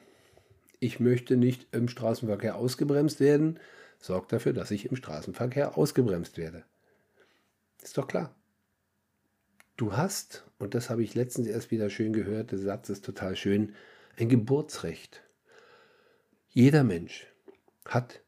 Ich 0.80 1.00
möchte 1.00 1.37
nicht 1.37 1.68
im 1.73 1.88
Straßenverkehr 1.88 2.56
ausgebremst 2.56 3.21
werden, 3.21 3.59
sorgt 3.99 4.33
dafür, 4.33 4.52
dass 4.52 4.71
ich 4.71 4.87
im 4.87 4.97
Straßenverkehr 4.97 5.78
ausgebremst 5.78 6.37
werde. 6.37 6.64
Ist 7.83 7.97
doch 7.97 8.09
klar. 8.09 8.35
Du 9.76 9.95
hast, 9.95 10.45
und 10.59 10.75
das 10.75 10.88
habe 10.88 11.02
ich 11.02 11.14
letztens 11.14 11.49
erst 11.49 11.71
wieder 11.71 11.90
schön 11.90 12.14
gehört, 12.14 12.50
der 12.50 12.59
Satz 12.59 12.88
ist 12.88 13.04
total 13.04 13.37
schön, 13.37 13.75
ein 14.16 14.30
Geburtsrecht. 14.30 15.23
Jeder 16.49 16.83
Mensch 16.83 17.26
hat 17.85 18.23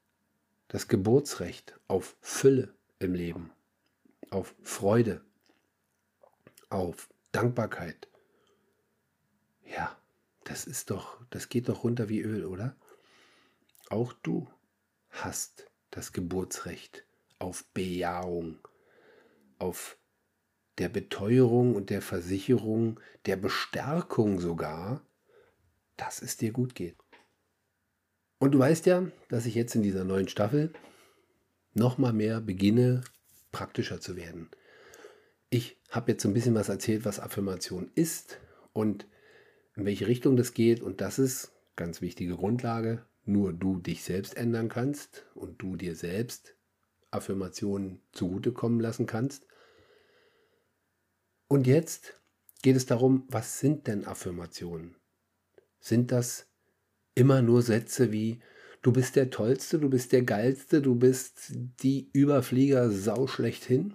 das 0.69 0.88
Geburtsrecht 0.88 1.81
auf 1.88 2.17
Fülle 2.21 2.75
im 2.99 3.14
Leben, 3.14 3.50
auf 4.28 4.55
Freude, 4.62 5.23
auf 6.69 7.09
Dankbarkeit. 7.33 8.09
Ja, 9.64 9.97
das 10.45 10.67
ist 10.67 10.90
doch, 10.90 11.19
das 11.31 11.49
geht 11.49 11.71
doch 11.71 11.85
runter 11.85 12.11
wie 12.11 12.21
Öl, 12.21 12.45
oder? 12.45 12.76
Auch 13.88 14.12
du 14.12 14.47
hast 15.09 15.71
das 15.90 16.12
Geburtsrecht 16.12 17.05
auf 17.38 17.64
Bejahung, 17.73 18.59
auf 19.59 19.98
der 20.79 20.89
Beteuerung 20.89 21.75
und 21.75 21.91
der 21.91 22.03
Versicherung, 22.03 23.01
der 23.27 23.37
Bestärkung 23.37 24.41
sogar, 24.41 25.03
dass 25.97 26.23
es 26.23 26.37
dir 26.37 26.53
gut 26.53 26.75
geht. 26.75 26.97
Und 28.38 28.53
du 28.53 28.59
weißt 28.59 28.87
ja, 28.87 29.11
dass 29.29 29.47
ich 29.47 29.55
jetzt 29.55 29.75
in 29.75 29.83
dieser 29.83 30.05
neuen 30.05 30.29
Staffel 30.29 30.73
noch 31.75 31.99
mal 31.99 32.12
mehr 32.12 32.41
beginne, 32.41 33.03
praktischer 33.51 34.01
zu 34.01 34.17
werden. 34.17 34.49
Ich 35.51 35.77
habe 35.91 36.12
jetzt 36.12 36.23
so 36.23 36.29
ein 36.29 36.35
bisschen 36.35 36.55
was 36.55 36.69
erzählt, 36.69 37.05
was 37.05 37.21
Affirmation 37.21 37.91
ist 37.95 38.38
und 38.73 39.07
in 39.75 39.85
welche 39.85 40.07
Richtung 40.07 40.37
das 40.37 40.55
geht. 40.55 40.81
Und 40.83 41.01
das 41.01 41.19
ist 41.19 41.53
ganz 41.75 42.01
wichtige 42.01 42.37
Grundlage. 42.37 43.05
Nur 43.25 43.53
du 43.53 43.79
dich 43.79 44.05
selbst 44.05 44.37
ändern 44.37 44.69
kannst 44.69 45.27
und 45.35 45.61
du 45.61 45.77
dir 45.77 45.97
selbst 45.97 46.55
Affirmationen 47.11 48.01
zugutekommen 48.12 48.81
lassen 48.81 49.07
kannst. 49.07 49.47
Und 51.49 51.67
jetzt 51.67 52.15
geht 52.63 52.77
es 52.77 52.87
darum, 52.87 53.25
was 53.29 53.59
sind 53.59 53.87
denn 53.87 54.05
Affirmationen? 54.05 54.97
Sind 55.81 56.13
das 56.13 56.47
immer 57.15 57.43
nur 57.43 57.63
Sätze 57.63 58.13
wie 58.13 58.41
du 58.83 58.93
bist 58.93 59.17
der 59.17 59.31
Tollste, 59.31 59.79
du 59.79 59.89
bist 59.89 60.13
der 60.13 60.23
Geilste, 60.23 60.83
du 60.83 60.95
bist 60.95 61.53
die 61.83 62.11
Überflieger-Sau 62.13 63.27
schlechthin? 63.27 63.95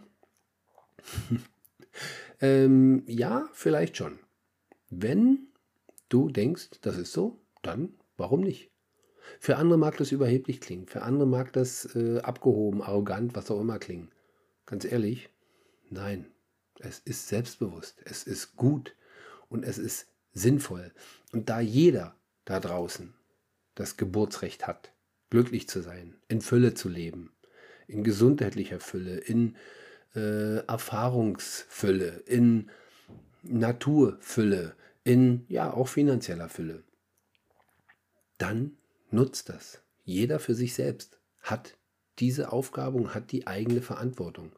ähm, 2.42 3.04
ja, 3.08 3.48
vielleicht 3.54 3.98
schon. 3.98 4.20
Wenn 4.90 5.48
du 6.10 6.30
denkst, 6.30 6.70
das 6.82 6.98
ist 6.98 7.14
so, 7.14 7.40
dann 7.62 7.94
warum 8.18 8.42
nicht? 8.42 8.72
Für 9.40 9.58
andere 9.58 9.78
mag 9.78 9.98
das 9.98 10.12
überheblich 10.12 10.60
klingen, 10.60 10.88
für 10.88 11.02
andere 11.02 11.28
mag 11.28 11.54
das 11.54 11.96
äh, 11.96 12.20
abgehoben, 12.20 12.82
arrogant, 12.82 13.36
was 13.36 13.50
auch 13.52 13.62
immer 13.62 13.80
klingen. 13.80 14.12
Ganz 14.66 14.86
ehrlich, 14.86 15.30
nein, 15.90 16.33
es 16.80 17.00
ist 17.00 17.28
selbstbewusst, 17.28 18.02
es 18.06 18.24
ist 18.24 18.56
gut 18.56 18.96
und 19.50 19.64
es 19.64 19.78
ist 19.78 20.08
sinnvoll. 20.34 20.92
Und 21.32 21.50
da 21.50 21.60
jeder 21.60 22.16
da 22.46 22.60
draußen 22.60 23.14
das 23.76 23.98
Geburtsrecht 23.98 24.68
hat, 24.68 24.92
glücklich 25.30 25.68
zu 25.68 25.82
sein, 25.82 26.16
in 26.28 26.42
Fülle 26.42 26.74
zu 26.74 26.90
leben, 26.90 27.34
in 27.88 28.04
gesundheitlicher 28.04 28.80
Fülle, 28.80 29.18
in 29.18 29.56
äh, 30.16 30.58
Erfahrungsfülle, 30.66 32.24
in 32.26 32.70
Naturfülle, 33.42 34.76
in 35.04 35.46
ja 35.48 35.74
auch 35.74 35.88
finanzieller 35.88 36.50
Fülle. 36.50 36.84
Dann 38.38 38.78
nutzt 39.12 39.50
das. 39.50 39.82
Jeder 40.04 40.40
für 40.40 40.56
sich 40.56 40.74
selbst 40.74 41.20
hat 41.42 41.78
diese 42.20 42.52
Aufgabe 42.52 42.98
und 42.98 43.16
hat 43.16 43.32
die 43.32 43.48
eigene 43.48 43.82
Verantwortung. 43.82 44.52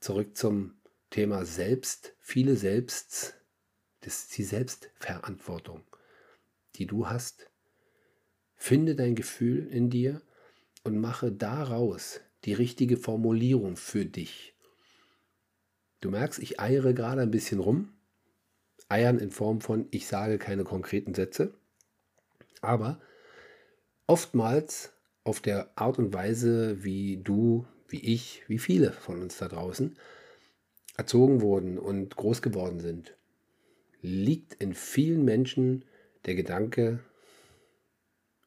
Zurück 0.00 0.36
zum 0.36 0.79
Thema 1.10 1.44
Selbst. 1.44 2.14
Viele 2.20 2.56
Selbsts, 2.56 3.34
das 4.00 4.22
ist 4.22 4.38
die 4.38 4.44
Selbstverantwortung 4.44 5.84
die 6.76 6.86
du 6.86 7.08
hast. 7.08 7.50
Finde 8.56 8.94
dein 8.94 9.14
Gefühl 9.14 9.66
in 9.66 9.90
dir 9.90 10.22
und 10.84 10.98
mache 10.98 11.32
daraus 11.32 12.20
die 12.44 12.52
richtige 12.52 12.96
Formulierung 12.96 13.76
für 13.76 14.04
dich. 14.04 14.54
Du 16.00 16.10
merkst, 16.10 16.38
ich 16.38 16.60
eiere 16.60 16.94
gerade 16.94 17.20
ein 17.20 17.30
bisschen 17.30 17.60
rum. 17.60 17.92
Eiern 18.88 19.18
in 19.18 19.30
Form 19.30 19.60
von, 19.60 19.86
ich 19.90 20.06
sage 20.06 20.38
keine 20.38 20.64
konkreten 20.64 21.14
Sätze. 21.14 21.54
Aber 22.60 23.00
oftmals 24.06 24.92
auf 25.22 25.40
der 25.40 25.70
Art 25.76 25.98
und 25.98 26.12
Weise, 26.12 26.82
wie 26.82 27.18
du, 27.18 27.66
wie 27.88 28.00
ich, 28.00 28.42
wie 28.48 28.58
viele 28.58 28.92
von 28.92 29.20
uns 29.20 29.36
da 29.36 29.48
draußen 29.48 29.96
erzogen 31.00 31.40
wurden 31.40 31.78
und 31.78 32.14
groß 32.14 32.42
geworden 32.42 32.78
sind, 32.78 33.16
liegt 34.02 34.52
in 34.62 34.74
vielen 34.74 35.24
Menschen 35.24 35.86
der 36.26 36.34
Gedanke, 36.34 37.00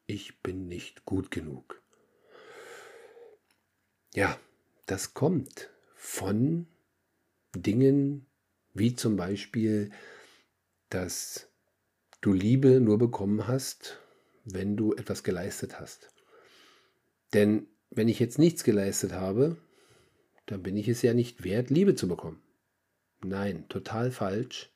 ich 0.06 0.40
bin 0.40 0.68
nicht 0.68 1.04
gut 1.04 1.32
genug. 1.32 1.82
Ja, 4.14 4.38
das 4.86 5.14
kommt 5.14 5.70
von 5.96 6.68
Dingen 7.56 8.26
wie 8.72 8.94
zum 8.94 9.16
Beispiel, 9.16 9.90
dass 10.90 11.48
du 12.20 12.32
Liebe 12.32 12.78
nur 12.78 12.98
bekommen 12.98 13.48
hast, 13.48 13.98
wenn 14.44 14.76
du 14.76 14.94
etwas 14.94 15.24
geleistet 15.24 15.80
hast. 15.80 16.14
Denn 17.32 17.66
wenn 17.90 18.06
ich 18.06 18.20
jetzt 18.20 18.38
nichts 18.38 18.62
geleistet 18.62 19.12
habe, 19.12 19.56
dann 20.46 20.62
bin 20.62 20.76
ich 20.76 20.86
es 20.86 21.02
ja 21.02 21.14
nicht 21.14 21.42
wert, 21.42 21.70
Liebe 21.70 21.96
zu 21.96 22.06
bekommen. 22.06 22.43
Nein, 23.24 23.64
total 23.68 24.10
falsch. 24.10 24.70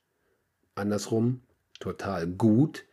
Andersrum, 0.74 1.42
total 1.80 2.26
gut, 2.26 2.84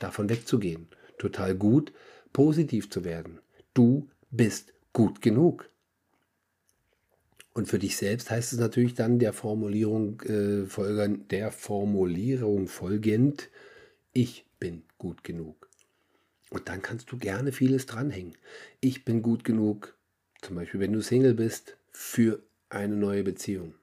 davon 0.00 0.28
wegzugehen. 0.30 0.88
Total 1.18 1.54
gut, 1.54 1.92
positiv 2.32 2.88
zu 2.90 3.04
werden. 3.04 3.40
Du 3.74 4.08
bist 4.30 4.72
gut 4.92 5.20
genug. 5.20 5.68
Und 7.52 7.68
für 7.68 7.78
dich 7.78 7.98
selbst 7.98 8.30
heißt 8.30 8.54
es 8.54 8.58
natürlich 8.58 8.94
dann 8.94 9.18
der 9.18 9.34
Formulierung, 9.34 10.20
äh, 10.22 10.64
folgend, 10.64 11.30
der 11.30 11.52
Formulierung 11.52 12.66
folgend, 12.66 13.50
ich 14.14 14.46
bin 14.58 14.82
gut 14.96 15.22
genug. 15.24 15.68
Und 16.48 16.68
dann 16.68 16.80
kannst 16.80 17.12
du 17.12 17.18
gerne 17.18 17.52
vieles 17.52 17.84
dranhängen. 17.84 18.34
Ich 18.80 19.04
bin 19.04 19.20
gut 19.20 19.44
genug, 19.44 19.94
zum 20.40 20.56
Beispiel 20.56 20.80
wenn 20.80 20.92
du 20.92 21.02
Single 21.02 21.34
bist, 21.34 21.76
für 21.92 22.42
eine 22.70 22.96
neue 22.96 23.22
Beziehung. 23.22 23.74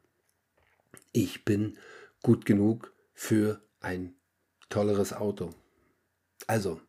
Ich 1.12 1.46
bin 1.46 1.78
gut 2.22 2.46
genug 2.46 2.94
für 3.14 3.62
ein 3.80 4.14
tolleres 4.70 5.14
Auto. 5.14 5.52
Also, 6.48 6.80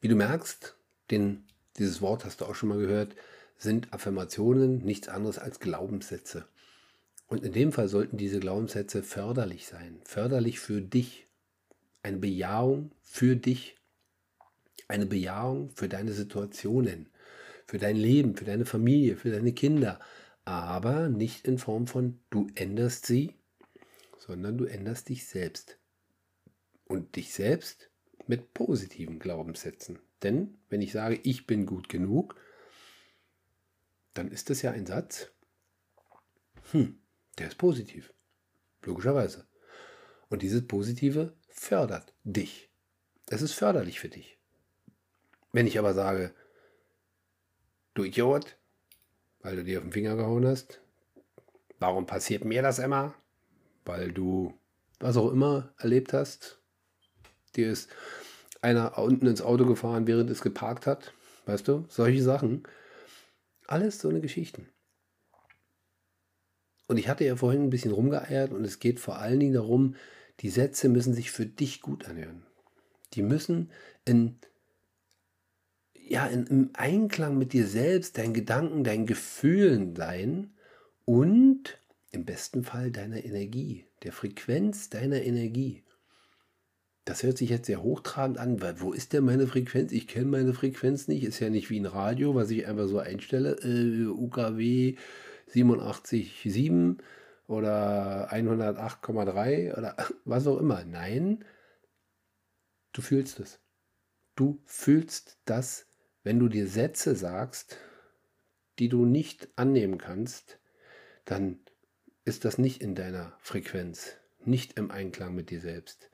wie 0.00 0.08
du 0.08 0.16
merkst, 0.16 0.76
den, 1.10 1.44
dieses 1.78 2.00
Wort 2.00 2.24
hast 2.24 2.40
du 2.40 2.46
auch 2.46 2.54
schon 2.54 2.68
mal 2.68 2.78
gehört, 2.78 3.14
sind 3.56 3.92
Affirmationen 3.92 4.78
nichts 4.78 5.08
anderes 5.08 5.38
als 5.38 5.60
Glaubenssätze. 5.60 6.46
Und 7.28 7.44
in 7.44 7.52
dem 7.52 7.72
Fall 7.72 7.88
sollten 7.88 8.16
diese 8.16 8.40
Glaubenssätze 8.40 9.02
förderlich 9.02 9.66
sein, 9.66 10.00
förderlich 10.04 10.60
für 10.60 10.82
dich, 10.82 11.26
eine 12.02 12.18
Bejahung 12.18 12.90
für 13.00 13.36
dich, 13.36 13.76
eine 14.88 15.06
Bejahung 15.06 15.70
für 15.70 15.88
deine 15.88 16.12
Situationen, 16.12 17.08
für 17.66 17.78
dein 17.78 17.96
Leben, 17.96 18.36
für 18.36 18.44
deine 18.44 18.66
Familie, 18.66 19.16
für 19.16 19.30
deine 19.30 19.52
Kinder, 19.52 20.00
aber 20.44 21.08
nicht 21.08 21.46
in 21.46 21.58
Form 21.58 21.86
von 21.86 22.18
du 22.30 22.48
änderst 22.54 23.06
sie, 23.06 23.34
sondern 24.26 24.56
du 24.56 24.66
änderst 24.66 25.08
dich 25.08 25.26
selbst. 25.26 25.78
Und 26.84 27.16
dich 27.16 27.32
selbst 27.32 27.90
mit 28.26 28.54
positiven 28.54 29.18
Glaubenssätzen. 29.18 29.98
Denn 30.22 30.58
wenn 30.68 30.82
ich 30.82 30.92
sage, 30.92 31.18
ich 31.24 31.46
bin 31.46 31.66
gut 31.66 31.88
genug, 31.88 32.36
dann 34.14 34.30
ist 34.30 34.50
das 34.50 34.62
ja 34.62 34.70
ein 34.70 34.86
Satz, 34.86 35.32
hm, 36.70 37.00
der 37.38 37.48
ist 37.48 37.58
positiv. 37.58 38.12
Logischerweise. 38.84 39.46
Und 40.28 40.42
dieses 40.42 40.66
Positive 40.66 41.34
fördert 41.48 42.14
dich. 42.22 42.70
Es 43.26 43.42
ist 43.42 43.54
förderlich 43.54 43.98
für 43.98 44.08
dich. 44.08 44.38
Wenn 45.52 45.66
ich 45.66 45.78
aber 45.78 45.94
sage, 45.94 46.34
du 47.94 48.04
Idiot, 48.04 48.56
weil 49.40 49.56
du 49.56 49.64
dir 49.64 49.78
auf 49.78 49.84
den 49.84 49.92
Finger 49.92 50.14
gehauen 50.14 50.46
hast, 50.46 50.80
warum 51.78 52.06
passiert 52.06 52.44
mir 52.44 52.62
das 52.62 52.78
immer? 52.78 53.14
Weil 53.84 54.12
du 54.12 54.54
was 55.00 55.16
auch 55.16 55.30
immer 55.30 55.72
erlebt 55.78 56.12
hast. 56.12 56.60
Dir 57.56 57.70
ist 57.70 57.90
einer 58.60 58.96
unten 58.98 59.26
ins 59.26 59.42
Auto 59.42 59.66
gefahren, 59.66 60.06
während 60.06 60.30
es 60.30 60.40
geparkt 60.40 60.86
hat. 60.86 61.12
Weißt 61.46 61.66
du, 61.66 61.84
solche 61.88 62.22
Sachen. 62.22 62.62
Alles 63.66 63.98
so 63.98 64.08
eine 64.08 64.20
Geschichten. 64.20 64.68
Und 66.86 66.98
ich 66.98 67.08
hatte 67.08 67.24
ja 67.24 67.36
vorhin 67.36 67.64
ein 67.64 67.70
bisschen 67.70 67.92
rumgeeiert 67.92 68.52
und 68.52 68.64
es 68.64 68.78
geht 68.78 69.00
vor 69.00 69.18
allen 69.18 69.40
Dingen 69.40 69.54
darum, 69.54 69.96
die 70.40 70.50
Sätze 70.50 70.88
müssen 70.88 71.14
sich 71.14 71.30
für 71.30 71.46
dich 71.46 71.80
gut 71.80 72.06
anhören. 72.06 72.44
Die 73.14 73.22
müssen 73.22 73.70
in, 74.04 74.38
ja, 75.94 76.26
in, 76.26 76.46
im 76.46 76.70
Einklang 76.74 77.38
mit 77.38 77.52
dir 77.52 77.66
selbst, 77.66 78.18
deinen 78.18 78.34
Gedanken, 78.34 78.84
deinen 78.84 79.06
Gefühlen 79.06 79.96
sein 79.96 80.54
und 81.04 81.78
im 82.12 82.24
besten 82.26 82.62
Fall 82.62 82.90
deiner 82.90 83.24
Energie, 83.24 83.86
der 84.02 84.12
Frequenz 84.12 84.90
deiner 84.90 85.22
Energie. 85.22 85.82
Das 87.04 87.24
hört 87.24 87.38
sich 87.38 87.50
jetzt 87.50 87.66
sehr 87.66 87.82
hochtrabend 87.82 88.38
an, 88.38 88.60
weil 88.60 88.80
wo 88.80 88.92
ist 88.92 89.12
denn 89.12 89.24
meine 89.24 89.48
Frequenz? 89.48 89.90
Ich 89.90 90.06
kenne 90.06 90.26
meine 90.26 90.54
Frequenz 90.54 91.08
nicht. 91.08 91.24
Ist 91.24 91.40
ja 91.40 91.50
nicht 91.50 91.68
wie 91.68 91.80
ein 91.80 91.86
Radio, 91.86 92.34
was 92.36 92.50
ich 92.50 92.66
einfach 92.66 92.86
so 92.86 92.98
einstelle. 92.98 93.56
Äh, 93.64 94.06
UKW 94.06 94.96
87,7 95.48 96.98
oder 97.48 98.32
108,3 98.32 99.76
oder 99.76 99.96
was 100.24 100.46
auch 100.46 100.58
immer. 100.58 100.84
Nein, 100.84 101.44
du 102.92 103.02
fühlst 103.02 103.40
es. 103.40 103.58
Du 104.36 104.62
fühlst 104.64 105.38
das, 105.44 105.86
wenn 106.22 106.38
du 106.38 106.48
dir 106.48 106.68
Sätze 106.68 107.16
sagst, 107.16 107.78
die 108.78 108.88
du 108.88 109.04
nicht 109.04 109.48
annehmen 109.56 109.98
kannst, 109.98 110.60
dann 111.24 111.58
ist 112.24 112.44
das 112.44 112.58
nicht 112.58 112.82
in 112.82 112.94
deiner 112.94 113.32
Frequenz, 113.40 114.16
nicht 114.44 114.78
im 114.78 114.90
Einklang 114.90 115.34
mit 115.34 115.50
dir 115.50 115.60
selbst. 115.60 116.10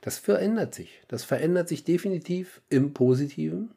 Das 0.00 0.18
verändert 0.18 0.74
sich. 0.74 1.02
Das 1.08 1.24
verändert 1.24 1.68
sich 1.68 1.84
definitiv 1.84 2.62
im 2.68 2.94
Positiven. 2.94 3.72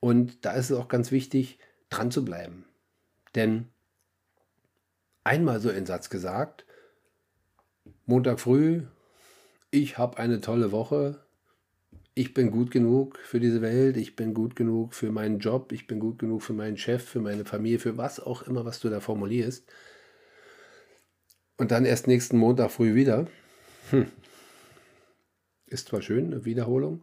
Und 0.00 0.44
da 0.44 0.52
ist 0.52 0.70
es 0.70 0.76
auch 0.76 0.88
ganz 0.88 1.10
wichtig, 1.10 1.58
dran 1.90 2.10
zu 2.10 2.24
bleiben. 2.24 2.64
Denn 3.34 3.68
einmal 5.24 5.60
so 5.60 5.68
ein 5.68 5.86
Satz 5.86 6.10
gesagt, 6.10 6.64
Montag 8.06 8.40
früh, 8.40 8.82
ich 9.70 9.98
habe 9.98 10.18
eine 10.18 10.40
tolle 10.40 10.72
Woche, 10.72 11.20
ich 12.14 12.32
bin 12.32 12.50
gut 12.50 12.70
genug 12.70 13.18
für 13.18 13.40
diese 13.40 13.60
Welt, 13.60 13.96
ich 13.96 14.16
bin 14.16 14.32
gut 14.32 14.56
genug 14.56 14.94
für 14.94 15.12
meinen 15.12 15.38
Job, 15.38 15.72
ich 15.72 15.86
bin 15.86 16.00
gut 16.00 16.18
genug 16.18 16.42
für 16.42 16.54
meinen 16.54 16.78
Chef, 16.78 17.04
für 17.04 17.20
meine 17.20 17.44
Familie, 17.44 17.78
für 17.78 17.98
was 17.98 18.20
auch 18.20 18.42
immer, 18.42 18.64
was 18.64 18.80
du 18.80 18.88
da 18.88 19.00
formulierst. 19.00 19.66
Und 21.56 21.70
dann 21.70 21.84
erst 21.84 22.06
nächsten 22.06 22.38
Montag 22.38 22.70
früh 22.70 22.94
wieder. 22.94 23.26
Hm, 23.90 24.06
ist 25.66 25.88
zwar 25.88 26.02
schön, 26.02 26.32
eine 26.32 26.44
Wiederholung, 26.44 27.02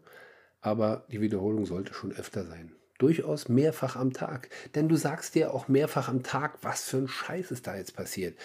aber 0.62 1.06
die 1.12 1.22
Wiederholung 1.22 1.66
sollte 1.66 1.94
schon 1.94 2.12
öfter 2.13 2.46
sein. 2.46 2.74
Durchaus 3.00 3.50
mehrfach 3.50 3.96
am 3.96 4.13
Tag. 4.13 4.50
Denn 4.76 4.88
du 4.88 4.96
sagst 4.96 5.36
dir 5.36 5.54
auch 5.54 5.68
mehrfach 5.68 6.08
am 6.08 6.24
Tag, 6.24 6.60
was 6.62 6.84
für 6.84 6.98
ein 6.98 7.08
Scheiß 7.08 7.52
ist 7.52 7.68
da 7.68 7.76
jetzt 7.76 7.96
passiert. 7.96 8.38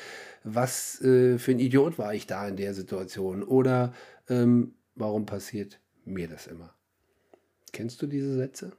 Was 0.42 1.01
äh, 1.03 1.38
für 1.38 1.53
ein 1.53 1.61
Idiot 1.61 1.99
war 1.99 2.14
ich 2.14 2.27
da 2.27 2.49
in 2.49 2.57
der 2.57 2.75
Situation. 2.75 3.42
Oder 3.42 3.94
ähm, 4.29 4.75
warum 4.94 5.27
passiert 5.27 5.81
mir 6.05 6.29
das 6.29 6.47
immer? 6.47 6.75
Kennst 7.73 8.03
du 8.03 8.07
diese 8.07 8.35
Sätze? 8.35 8.73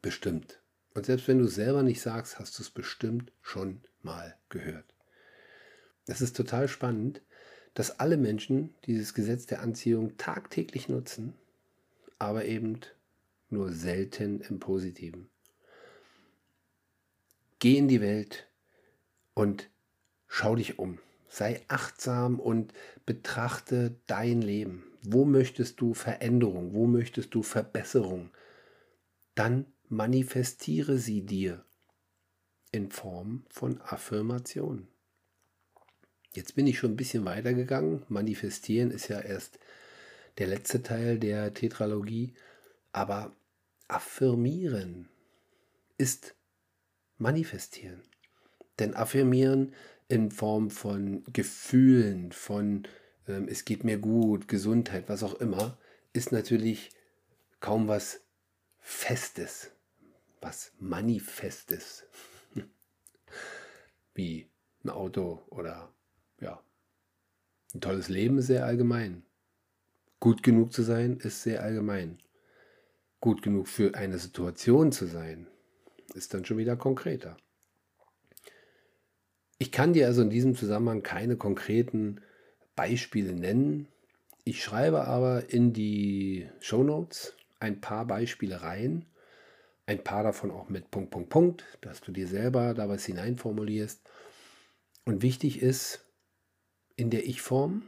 Bestimmt. 0.00 0.62
Und 0.94 1.06
selbst 1.06 1.28
wenn 1.28 1.38
du 1.38 1.46
selber 1.46 1.82
nicht 1.82 2.00
sagst, 2.00 2.38
hast 2.38 2.58
du 2.58 2.62
es 2.62 2.70
bestimmt 2.70 3.32
schon 3.42 3.82
mal 4.02 4.36
gehört. 4.48 4.94
Das 6.10 6.20
ist 6.20 6.34
total 6.34 6.66
spannend, 6.66 7.22
dass 7.72 8.00
alle 8.00 8.16
Menschen 8.16 8.74
dieses 8.84 9.14
Gesetz 9.14 9.46
der 9.46 9.62
Anziehung 9.62 10.16
tagtäglich 10.16 10.88
nutzen, 10.88 11.34
aber 12.18 12.46
eben 12.46 12.80
nur 13.48 13.70
selten 13.70 14.40
im 14.40 14.58
Positiven. 14.58 15.30
Geh 17.60 17.76
in 17.76 17.86
die 17.86 18.00
Welt 18.00 18.48
und 19.34 19.70
schau 20.26 20.56
dich 20.56 20.80
um. 20.80 20.98
Sei 21.28 21.62
achtsam 21.68 22.40
und 22.40 22.72
betrachte 23.06 23.94
dein 24.08 24.42
Leben. 24.42 24.82
Wo 25.02 25.24
möchtest 25.24 25.80
du 25.80 25.94
Veränderung? 25.94 26.74
Wo 26.74 26.88
möchtest 26.88 27.36
du 27.36 27.44
Verbesserung? 27.44 28.30
Dann 29.36 29.64
manifestiere 29.88 30.98
sie 30.98 31.22
dir 31.22 31.64
in 32.72 32.90
Form 32.90 33.44
von 33.48 33.80
Affirmationen. 33.82 34.88
Jetzt 36.32 36.54
bin 36.54 36.66
ich 36.66 36.78
schon 36.78 36.92
ein 36.92 36.96
bisschen 36.96 37.24
weiter 37.24 37.54
gegangen. 37.54 38.04
Manifestieren 38.08 38.90
ist 38.90 39.08
ja 39.08 39.20
erst 39.20 39.58
der 40.38 40.46
letzte 40.46 40.82
Teil 40.82 41.18
der 41.18 41.54
Tetralogie. 41.54 42.34
Aber 42.92 43.34
affirmieren 43.88 45.08
ist 45.98 46.34
manifestieren. 47.18 48.02
Denn 48.78 48.94
affirmieren 48.94 49.74
in 50.08 50.30
Form 50.30 50.70
von 50.70 51.24
Gefühlen, 51.32 52.32
von 52.32 52.86
ähm, 53.28 53.48
es 53.48 53.64
geht 53.64 53.84
mir 53.84 53.98
gut, 53.98 54.48
Gesundheit, 54.48 55.08
was 55.08 55.22
auch 55.22 55.34
immer, 55.34 55.78
ist 56.12 56.32
natürlich 56.32 56.90
kaum 57.60 57.88
was 57.88 58.20
Festes, 58.78 59.70
was 60.40 60.72
Manifestes. 60.78 62.04
Wie 64.14 64.48
ein 64.82 64.90
Auto 64.90 65.42
oder 65.50 65.92
ja, 66.40 66.62
ein 67.74 67.80
tolles 67.80 68.08
Leben 68.08 68.38
ist 68.38 68.48
sehr 68.48 68.64
allgemein. 68.64 69.22
Gut 70.18 70.42
genug 70.42 70.72
zu 70.72 70.82
sein 70.82 71.18
ist 71.18 71.42
sehr 71.42 71.62
allgemein. 71.62 72.18
Gut 73.20 73.42
genug 73.42 73.68
für 73.68 73.94
eine 73.94 74.18
Situation 74.18 74.92
zu 74.92 75.06
sein, 75.06 75.46
ist 76.14 76.34
dann 76.34 76.44
schon 76.44 76.58
wieder 76.58 76.76
konkreter. 76.76 77.36
Ich 79.58 79.72
kann 79.72 79.92
dir 79.92 80.06
also 80.06 80.22
in 80.22 80.30
diesem 80.30 80.54
Zusammenhang 80.54 81.02
keine 81.02 81.36
konkreten 81.36 82.20
Beispiele 82.74 83.34
nennen. 83.34 83.88
Ich 84.44 84.64
schreibe 84.64 85.06
aber 85.06 85.50
in 85.50 85.72
die 85.74 86.48
Show 86.60 86.82
Notes 86.82 87.34
ein 87.60 87.80
paar 87.80 88.06
Beispiele 88.06 88.62
rein. 88.62 89.04
Ein 89.84 90.02
paar 90.02 90.22
davon 90.22 90.50
auch 90.50 90.68
mit 90.68 90.90
Punkt, 90.90 91.10
Punkt, 91.10 91.28
Punkt, 91.28 91.64
dass 91.82 92.00
du 92.00 92.10
dir 92.10 92.26
selber 92.26 92.74
da 92.74 92.88
was 92.88 93.04
hineinformulierst. 93.04 94.00
Und 95.04 95.22
wichtig 95.22 95.60
ist, 95.60 96.06
in 97.00 97.10
der 97.10 97.26
Ich-Form, 97.26 97.82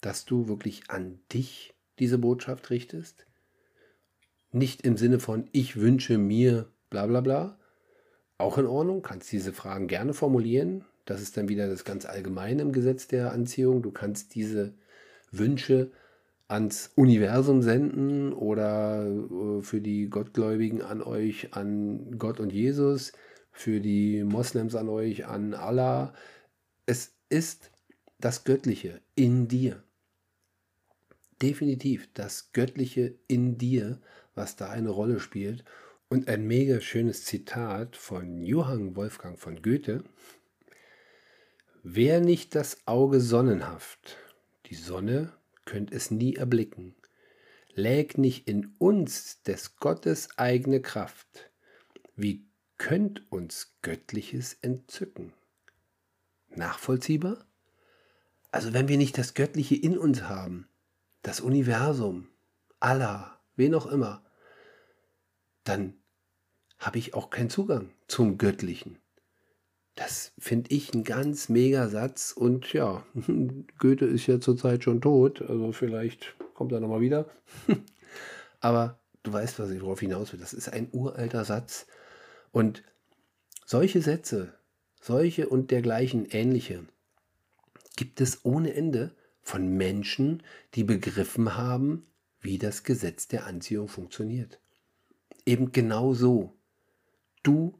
dass 0.00 0.26
du 0.26 0.48
wirklich 0.48 0.82
an 0.88 1.18
dich 1.32 1.74
diese 1.98 2.18
Botschaft 2.18 2.70
richtest. 2.70 3.26
Nicht 4.52 4.82
im 4.82 4.96
Sinne 4.96 5.18
von 5.18 5.48
ich 5.52 5.76
wünsche 5.76 6.18
mir 6.18 6.70
bla 6.90 7.06
bla 7.06 7.20
bla. 7.22 7.58
Auch 8.36 8.58
in 8.58 8.66
Ordnung, 8.66 9.02
kannst 9.02 9.32
diese 9.32 9.52
Fragen 9.52 9.88
gerne 9.88 10.14
formulieren. 10.14 10.84
Das 11.06 11.22
ist 11.22 11.36
dann 11.36 11.48
wieder 11.48 11.68
das 11.68 11.84
ganz 11.84 12.04
Allgemeine 12.04 12.62
im 12.62 12.72
Gesetz 12.72 13.08
der 13.08 13.32
Anziehung. 13.32 13.82
Du 13.82 13.90
kannst 13.90 14.34
diese 14.34 14.74
Wünsche 15.32 15.90
ans 16.46 16.90
Universum 16.94 17.62
senden 17.62 18.32
oder 18.32 19.06
äh, 19.06 19.62
für 19.62 19.80
die 19.80 20.08
Gottgläubigen 20.08 20.82
an 20.82 21.02
euch, 21.02 21.54
an 21.54 22.18
Gott 22.18 22.40
und 22.40 22.52
Jesus, 22.52 23.12
für 23.52 23.80
die 23.80 24.22
Moslems 24.22 24.74
an 24.74 24.88
euch, 24.88 25.26
an 25.26 25.54
Allah. 25.54 26.14
Es 26.86 27.14
ist 27.28 27.70
das 28.18 28.44
Göttliche 28.44 29.00
in 29.14 29.48
dir. 29.48 29.82
Definitiv 31.40 32.08
das 32.14 32.52
Göttliche 32.52 33.14
in 33.28 33.58
dir, 33.58 34.00
was 34.34 34.56
da 34.56 34.70
eine 34.70 34.90
Rolle 34.90 35.20
spielt. 35.20 35.64
Und 36.08 36.28
ein 36.28 36.46
mega 36.46 36.80
schönes 36.80 37.24
Zitat 37.24 37.94
von 37.94 38.42
Johann 38.42 38.96
Wolfgang 38.96 39.38
von 39.38 39.60
Goethe. 39.60 40.04
Wer 41.82 42.20
nicht 42.20 42.54
das 42.54 42.86
Auge 42.86 43.20
sonnenhaft, 43.20 44.16
die 44.66 44.74
Sonne 44.74 45.32
könnt 45.64 45.92
es 45.92 46.10
nie 46.10 46.34
erblicken, 46.34 46.94
läg 47.74 48.18
nicht 48.18 48.48
in 48.48 48.74
uns 48.78 49.42
des 49.42 49.76
Gottes 49.76 50.30
eigene 50.38 50.80
Kraft, 50.80 51.50
wie 52.16 52.46
könnt 52.78 53.30
uns 53.30 53.76
Göttliches 53.82 54.56
entzücken? 54.62 55.34
Nachvollziehbar? 56.48 57.47
Also 58.50 58.72
wenn 58.72 58.88
wir 58.88 58.96
nicht 58.96 59.18
das 59.18 59.34
Göttliche 59.34 59.76
in 59.76 59.98
uns 59.98 60.22
haben, 60.22 60.68
das 61.22 61.40
Universum, 61.40 62.28
Allah, 62.80 63.38
wen 63.56 63.74
auch 63.74 63.86
immer, 63.86 64.24
dann 65.64 65.94
habe 66.78 66.98
ich 66.98 67.14
auch 67.14 67.30
keinen 67.30 67.50
Zugang 67.50 67.90
zum 68.06 68.38
Göttlichen. 68.38 68.98
Das 69.96 70.32
finde 70.38 70.70
ich 70.70 70.94
ein 70.94 71.02
ganz 71.02 71.48
mega 71.48 71.88
Satz 71.88 72.32
und 72.32 72.72
ja, 72.72 73.04
Goethe 73.78 74.06
ist 74.06 74.26
ja 74.28 74.40
zurzeit 74.40 74.84
schon 74.84 75.00
tot, 75.00 75.42
also 75.42 75.72
vielleicht 75.72 76.36
kommt 76.54 76.72
er 76.72 76.80
nochmal 76.80 77.00
wieder. 77.00 77.28
Aber 78.60 78.98
du 79.24 79.32
weißt, 79.32 79.58
was 79.58 79.70
ich 79.70 79.82
worauf 79.82 80.00
hinaus 80.00 80.32
will. 80.32 80.40
Das 80.40 80.52
ist 80.52 80.72
ein 80.72 80.88
uralter 80.92 81.44
Satz 81.44 81.86
und 82.52 82.84
solche 83.66 84.00
Sätze, 84.00 84.54
solche 85.00 85.48
und 85.48 85.70
dergleichen 85.72 86.26
ähnliche, 86.30 86.84
gibt 87.98 88.20
es 88.20 88.44
ohne 88.44 88.74
Ende 88.74 89.16
von 89.42 89.76
Menschen, 89.76 90.44
die 90.74 90.84
begriffen 90.84 91.56
haben, 91.56 92.06
wie 92.40 92.56
das 92.56 92.84
Gesetz 92.84 93.26
der 93.26 93.44
Anziehung 93.44 93.88
funktioniert. 93.88 94.60
Eben 95.44 95.72
genau 95.72 96.14
so. 96.14 96.56
Du 97.42 97.76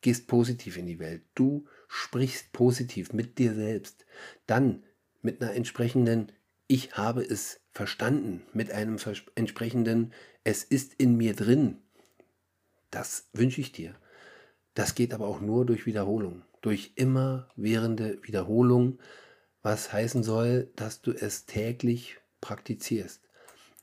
gehst 0.00 0.26
positiv 0.26 0.78
in 0.78 0.86
die 0.86 0.98
Welt. 0.98 1.22
Du 1.34 1.66
sprichst 1.86 2.54
positiv 2.54 3.12
mit 3.12 3.38
dir 3.38 3.52
selbst. 3.52 4.06
Dann 4.46 4.84
mit 5.20 5.42
einer 5.42 5.52
entsprechenden 5.52 6.32
Ich 6.66 6.94
habe 6.94 7.22
es 7.22 7.60
verstanden, 7.72 8.42
mit 8.54 8.70
einem 8.70 8.96
entsprechenden 9.34 10.14
Es 10.44 10.64
ist 10.64 10.94
in 10.94 11.18
mir 11.18 11.36
drin. 11.36 11.76
Das 12.90 13.28
wünsche 13.34 13.60
ich 13.60 13.72
dir. 13.72 13.94
Das 14.72 14.94
geht 14.94 15.12
aber 15.12 15.26
auch 15.26 15.42
nur 15.42 15.66
durch 15.66 15.84
Wiederholung, 15.84 16.42
durch 16.62 16.92
immerwährende 16.96 18.18
Wiederholung, 18.22 18.98
was 19.62 19.92
heißen 19.92 20.22
soll, 20.22 20.70
dass 20.76 21.02
du 21.02 21.12
es 21.12 21.44
täglich 21.44 22.16
praktizierst. 22.40 23.20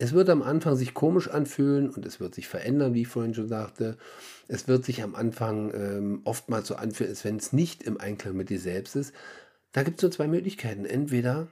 Es 0.02 0.14
wird 0.14 0.30
am 0.30 0.42
Anfang 0.42 0.78
sich 0.78 0.94
komisch 0.94 1.28
anfühlen 1.28 1.90
und 1.90 2.06
es 2.06 2.22
wird 2.22 2.34
sich 2.34 2.48
verändern, 2.48 2.94
wie 2.94 3.02
ich 3.02 3.10
vorhin 3.10 3.34
schon 3.34 3.50
sagte. 3.50 3.98
Es 4.48 4.68
wird 4.70 4.86
sich 4.86 5.04
am 5.04 5.14
Anfang 5.14 5.74
ähm, 5.74 6.22
oftmals 6.24 6.70
so 6.70 6.76
anfühlen, 6.76 7.12
als 7.12 7.26
wenn 7.26 7.36
es 7.36 7.52
nicht 7.52 7.84
im 7.84 8.00
Einklang 8.00 8.36
mit 8.36 8.50
dir 8.50 8.60
selbst 8.60 8.96
ist. 8.96 9.14
Da 9.74 9.84
gibt 9.84 9.98
es 9.98 10.04
nur 10.04 10.12
zwei 10.12 10.28
Möglichkeiten. 10.28 10.86
Entweder 10.86 11.50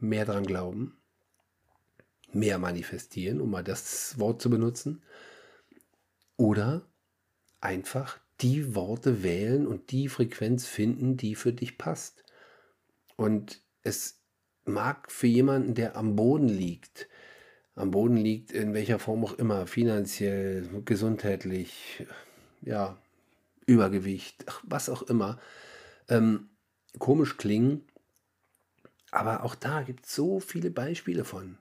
mehr 0.00 0.24
daran 0.24 0.46
glauben, 0.46 0.96
mehr 2.32 2.58
manifestieren, 2.58 3.42
um 3.42 3.50
mal 3.50 3.62
das 3.62 4.18
Wort 4.18 4.40
zu 4.40 4.48
benutzen, 4.48 5.02
oder 6.36 6.82
einfach 7.60 8.18
die 8.40 8.74
Worte 8.74 9.22
wählen 9.22 9.66
und 9.66 9.90
die 9.90 10.08
Frequenz 10.08 10.66
finden, 10.66 11.16
die 11.16 11.34
für 11.34 11.52
dich 11.52 11.78
passt. 11.78 12.24
Und 13.16 13.62
es 13.82 14.20
mag 14.64 15.10
für 15.10 15.26
jemanden, 15.26 15.74
der 15.74 15.96
am 15.96 16.16
Boden 16.16 16.48
liegt, 16.48 17.08
am 17.74 17.90
Boden 17.90 18.16
liegt, 18.16 18.52
in 18.52 18.74
welcher 18.74 18.98
Form 18.98 19.24
auch 19.24 19.34
immer, 19.34 19.66
finanziell, 19.66 20.68
gesundheitlich, 20.84 22.06
ja, 22.62 22.98
Übergewicht, 23.66 24.44
ach, 24.46 24.62
was 24.64 24.88
auch 24.88 25.02
immer, 25.02 25.38
ähm, 26.08 26.50
komisch 26.98 27.36
klingen. 27.36 27.82
Aber 29.10 29.44
auch 29.44 29.54
da 29.54 29.82
gibt 29.82 30.06
es 30.06 30.14
so 30.14 30.40
viele 30.40 30.70
Beispiele 30.70 31.24
von. 31.24 31.58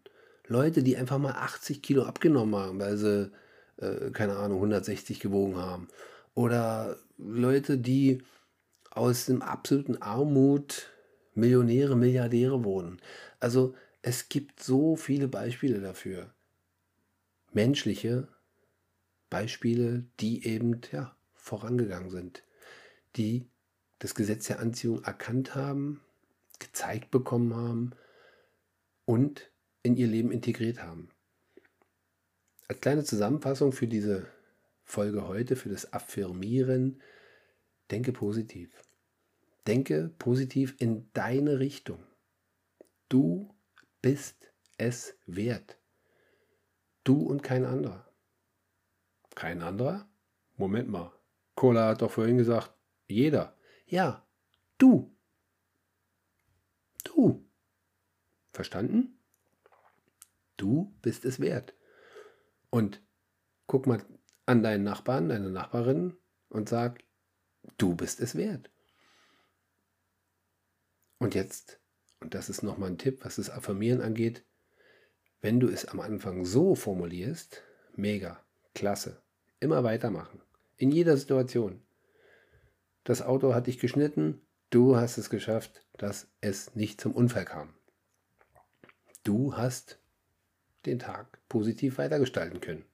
Leute, 0.47 0.83
die 0.83 0.97
einfach 0.97 1.19
mal 1.19 1.33
80 1.33 1.81
Kilo 1.81 2.03
abgenommen 2.03 2.55
haben, 2.55 2.79
weil 2.79 2.97
sie, 2.97 3.31
äh, 3.77 4.11
keine 4.11 4.35
Ahnung, 4.37 4.57
160 4.57 5.19
gewogen 5.19 5.55
haben. 5.55 5.87
Oder 6.35 6.97
Leute, 7.17 7.77
die 7.77 8.23
aus 8.91 9.25
dem 9.25 9.41
absoluten 9.41 10.01
Armut 10.01 10.89
Millionäre, 11.35 11.95
Milliardäre 11.95 12.63
wurden. 12.63 12.99
Also 13.39 13.75
es 14.01 14.29
gibt 14.29 14.61
so 14.61 14.95
viele 14.95 15.27
Beispiele 15.27 15.79
dafür. 15.79 16.31
Menschliche 17.53 18.27
Beispiele, 19.29 20.05
die 20.19 20.45
eben 20.45 20.81
ja, 20.91 21.15
vorangegangen 21.33 22.09
sind, 22.09 22.43
die 23.15 23.47
das 23.99 24.15
Gesetz 24.15 24.47
der 24.47 24.59
Anziehung 24.59 25.03
erkannt 25.03 25.55
haben, 25.55 26.01
gezeigt 26.59 27.09
bekommen 27.09 27.55
haben 27.55 27.91
und 29.05 29.49
in 29.81 29.95
ihr 29.95 30.07
Leben 30.07 30.31
integriert 30.31 30.83
haben. 30.83 31.09
Als 32.67 32.81
kleine 32.81 33.03
Zusammenfassung 33.03 33.71
für 33.71 33.87
diese 33.87 34.27
Folge 34.83 35.27
heute, 35.27 35.55
für 35.55 35.69
das 35.69 35.93
Affirmieren, 35.93 37.01
denke 37.91 38.11
positiv. 38.11 38.81
Denke 39.65 40.13
positiv 40.19 40.75
in 40.79 41.09
deine 41.13 41.59
Richtung. 41.59 42.03
Du 43.09 43.53
bist 44.01 44.51
es 44.77 45.15
wert. 45.25 45.77
Du 47.03 47.21
und 47.21 47.43
kein 47.43 47.65
anderer. 47.65 48.07
Kein 49.35 49.61
anderer? 49.61 50.07
Moment 50.57 50.89
mal. 50.89 51.11
Cola 51.55 51.89
hat 51.89 52.01
doch 52.01 52.11
vorhin 52.11 52.37
gesagt, 52.37 52.73
jeder. 53.07 53.57
Ja, 53.87 54.25
du. 54.77 55.15
Du. 57.03 57.45
Verstanden? 58.51 59.19
Du 60.57 60.95
bist 61.01 61.25
es 61.25 61.39
wert. 61.39 61.73
Und 62.69 63.01
guck 63.67 63.87
mal 63.87 64.03
an 64.45 64.63
deinen 64.63 64.83
Nachbarn, 64.83 65.29
deine 65.29 65.49
Nachbarin 65.49 66.15
und 66.49 66.69
sag, 66.69 67.03
du 67.77 67.95
bist 67.95 68.19
es 68.19 68.35
wert. 68.35 68.69
Und 71.19 71.35
jetzt 71.35 71.79
und 72.23 72.33
das 72.33 72.49
ist 72.49 72.63
nochmal 72.63 72.89
ein 72.89 72.97
Tipp, 72.97 73.25
was 73.25 73.35
das 73.35 73.49
Affirmieren 73.49 73.99
angeht, 73.99 74.45
wenn 75.41 75.59
du 75.59 75.67
es 75.67 75.83
am 75.83 75.99
Anfang 75.99 76.45
so 76.45 76.73
formulierst, 76.73 77.61
mega, 77.97 78.41
klasse, 78.73 79.21
immer 79.59 79.83
weitermachen, 79.83 80.39
in 80.77 80.89
jeder 80.89 81.17
Situation. 81.17 81.81
Das 83.03 83.21
Auto 83.21 83.53
hat 83.53 83.67
dich 83.67 83.77
geschnitten, 83.77 84.39
du 84.69 84.95
hast 84.95 85.17
es 85.17 85.29
geschafft, 85.29 85.85
dass 85.97 86.29
es 86.39 86.73
nicht 86.75 87.01
zum 87.01 87.13
Unfall 87.13 87.43
kam. 87.43 87.73
Du 89.25 89.57
hast 89.57 89.99
den 90.85 90.99
Tag 90.99 91.39
positiv 91.49 91.97
weitergestalten 91.97 92.61
können. 92.61 92.85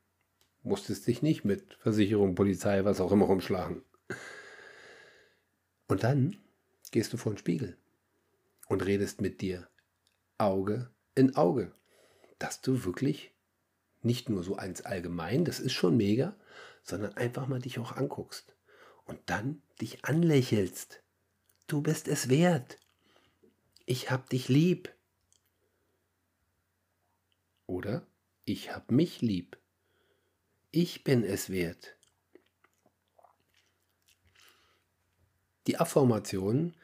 Musstest 0.61 1.07
dich 1.07 1.21
nicht 1.21 1.45
mit 1.45 1.75
Versicherung, 1.75 2.35
Polizei, 2.35 2.83
was 2.85 2.99
auch 2.99 3.11
immer 3.11 3.25
rumschlagen. 3.25 3.83
Und 5.87 6.03
dann 6.03 6.37
gehst 6.91 7.13
du 7.13 7.17
vor 7.17 7.33
den 7.33 7.37
Spiegel 7.37 7.77
und 8.67 8.85
redest 8.85 9.21
mit 9.21 9.41
dir 9.41 9.69
Auge 10.37 10.89
in 11.15 11.35
Auge. 11.35 11.73
Dass 12.37 12.61
du 12.61 12.85
wirklich 12.85 13.33
nicht 14.01 14.29
nur 14.29 14.43
so 14.43 14.55
eins 14.55 14.81
allgemein, 14.81 15.45
das 15.45 15.59
ist 15.59 15.73
schon 15.73 15.97
mega, 15.97 16.35
sondern 16.83 17.13
einfach 17.15 17.47
mal 17.47 17.59
dich 17.59 17.79
auch 17.79 17.91
anguckst 17.93 18.55
und 19.05 19.19
dann 19.25 19.61
dich 19.81 20.05
anlächelst. 20.05 21.03
Du 21.67 21.81
bist 21.81 22.07
es 22.07 22.29
wert. 22.29 22.79
Ich 23.85 24.09
hab 24.09 24.29
dich 24.29 24.49
lieb. 24.49 24.93
Oder 27.65 28.07
ich 28.45 28.73
hab 28.73 28.91
mich 28.91 29.21
lieb. 29.21 29.58
Ich 30.71 31.03
bin 31.03 31.23
es 31.23 31.49
wert. 31.49 31.95
Die 35.65 35.77
Affirmation 35.77 36.75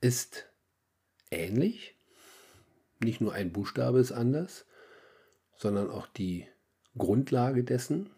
ist 0.00 0.46
ähnlich. 1.32 1.96
Nicht 3.00 3.20
nur 3.20 3.32
ein 3.32 3.52
Buchstabe 3.52 3.98
ist 3.98 4.12
anders, 4.12 4.64
sondern 5.56 5.90
auch 5.90 6.06
die 6.06 6.46
Grundlage 6.96 7.64
dessen. 7.64 8.10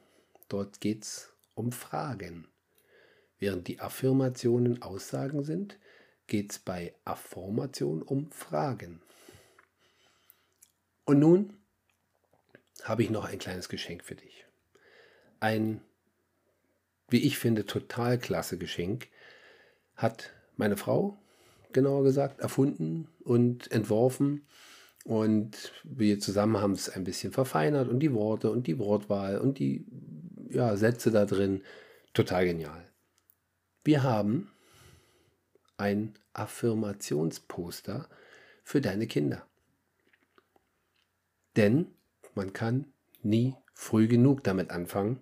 Dort 0.48 0.82
geht 0.82 1.04
es 1.04 1.32
um 1.54 1.72
Fragen. 1.72 2.46
Während 3.38 3.66
die 3.66 3.80
Affirmationen 3.80 4.82
Aussagen 4.82 5.42
sind, 5.42 5.78
geht 6.26 6.52
es 6.52 6.58
bei 6.58 6.94
Affirmation 7.04 8.02
um 8.02 8.30
Fragen. 8.30 9.00
Und 11.06 11.18
nun 11.18 11.56
habe 12.82 13.02
ich 13.02 13.08
noch 13.08 13.24
ein 13.24 13.38
kleines 13.38 13.70
Geschenk 13.70 14.04
für 14.04 14.16
dich. 14.16 14.43
Ein, 15.44 15.82
wie 17.10 17.22
ich 17.22 17.36
finde, 17.36 17.66
total 17.66 18.16
klasse 18.16 18.56
Geschenk 18.56 19.08
hat 19.94 20.32
meine 20.56 20.78
Frau 20.78 21.18
genauer 21.74 22.02
gesagt, 22.02 22.40
erfunden 22.40 23.08
und 23.24 23.70
entworfen. 23.70 24.46
Und 25.04 25.70
wir 25.82 26.18
zusammen 26.18 26.56
haben 26.62 26.72
es 26.72 26.88
ein 26.88 27.04
bisschen 27.04 27.30
verfeinert 27.30 27.90
und 27.90 27.98
die 27.98 28.14
Worte 28.14 28.50
und 28.50 28.66
die 28.66 28.78
Wortwahl 28.78 29.36
und 29.36 29.58
die 29.58 29.84
ja, 30.48 30.78
Sätze 30.78 31.10
da 31.10 31.26
drin. 31.26 31.62
Total 32.14 32.46
genial. 32.46 32.82
Wir 33.84 34.02
haben 34.02 34.50
ein 35.76 36.14
Affirmationsposter 36.32 38.08
für 38.62 38.80
deine 38.80 39.06
Kinder. 39.06 39.46
Denn 41.54 41.88
man 42.34 42.54
kann 42.54 42.86
nie 43.22 43.54
früh 43.74 44.08
genug 44.08 44.42
damit 44.42 44.70
anfangen, 44.70 45.20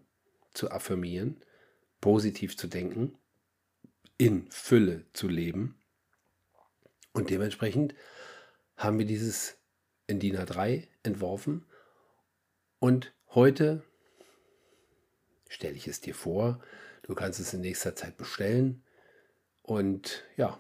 zu 0.55 0.71
affirmieren, 0.71 1.43
positiv 2.01 2.57
zu 2.57 2.67
denken, 2.67 3.19
in 4.19 4.51
Fülle 4.51 5.05
zu 5.13 5.29
leben. 5.29 5.81
Und 7.13 7.31
dementsprechend 7.31 7.95
haben 8.77 8.99
wir 8.99 9.07
dieses 9.07 9.57
in 10.07 10.21
DIN 10.21 10.37
A3 10.37 10.87
entworfen. 11.03 11.67
Und 12.79 13.13
heute 13.29 13.83
stelle 15.49 15.75
ich 15.75 15.89
es 15.89 16.01
dir 16.01 16.15
vor. 16.15 16.61
Du 17.03 17.15
kannst 17.15 17.41
es 17.41 17.55
in 17.55 17.61
nächster 17.61 17.95
Zeit 17.95 18.17
bestellen. 18.17 18.83
Und 19.63 20.25
ja, 20.37 20.59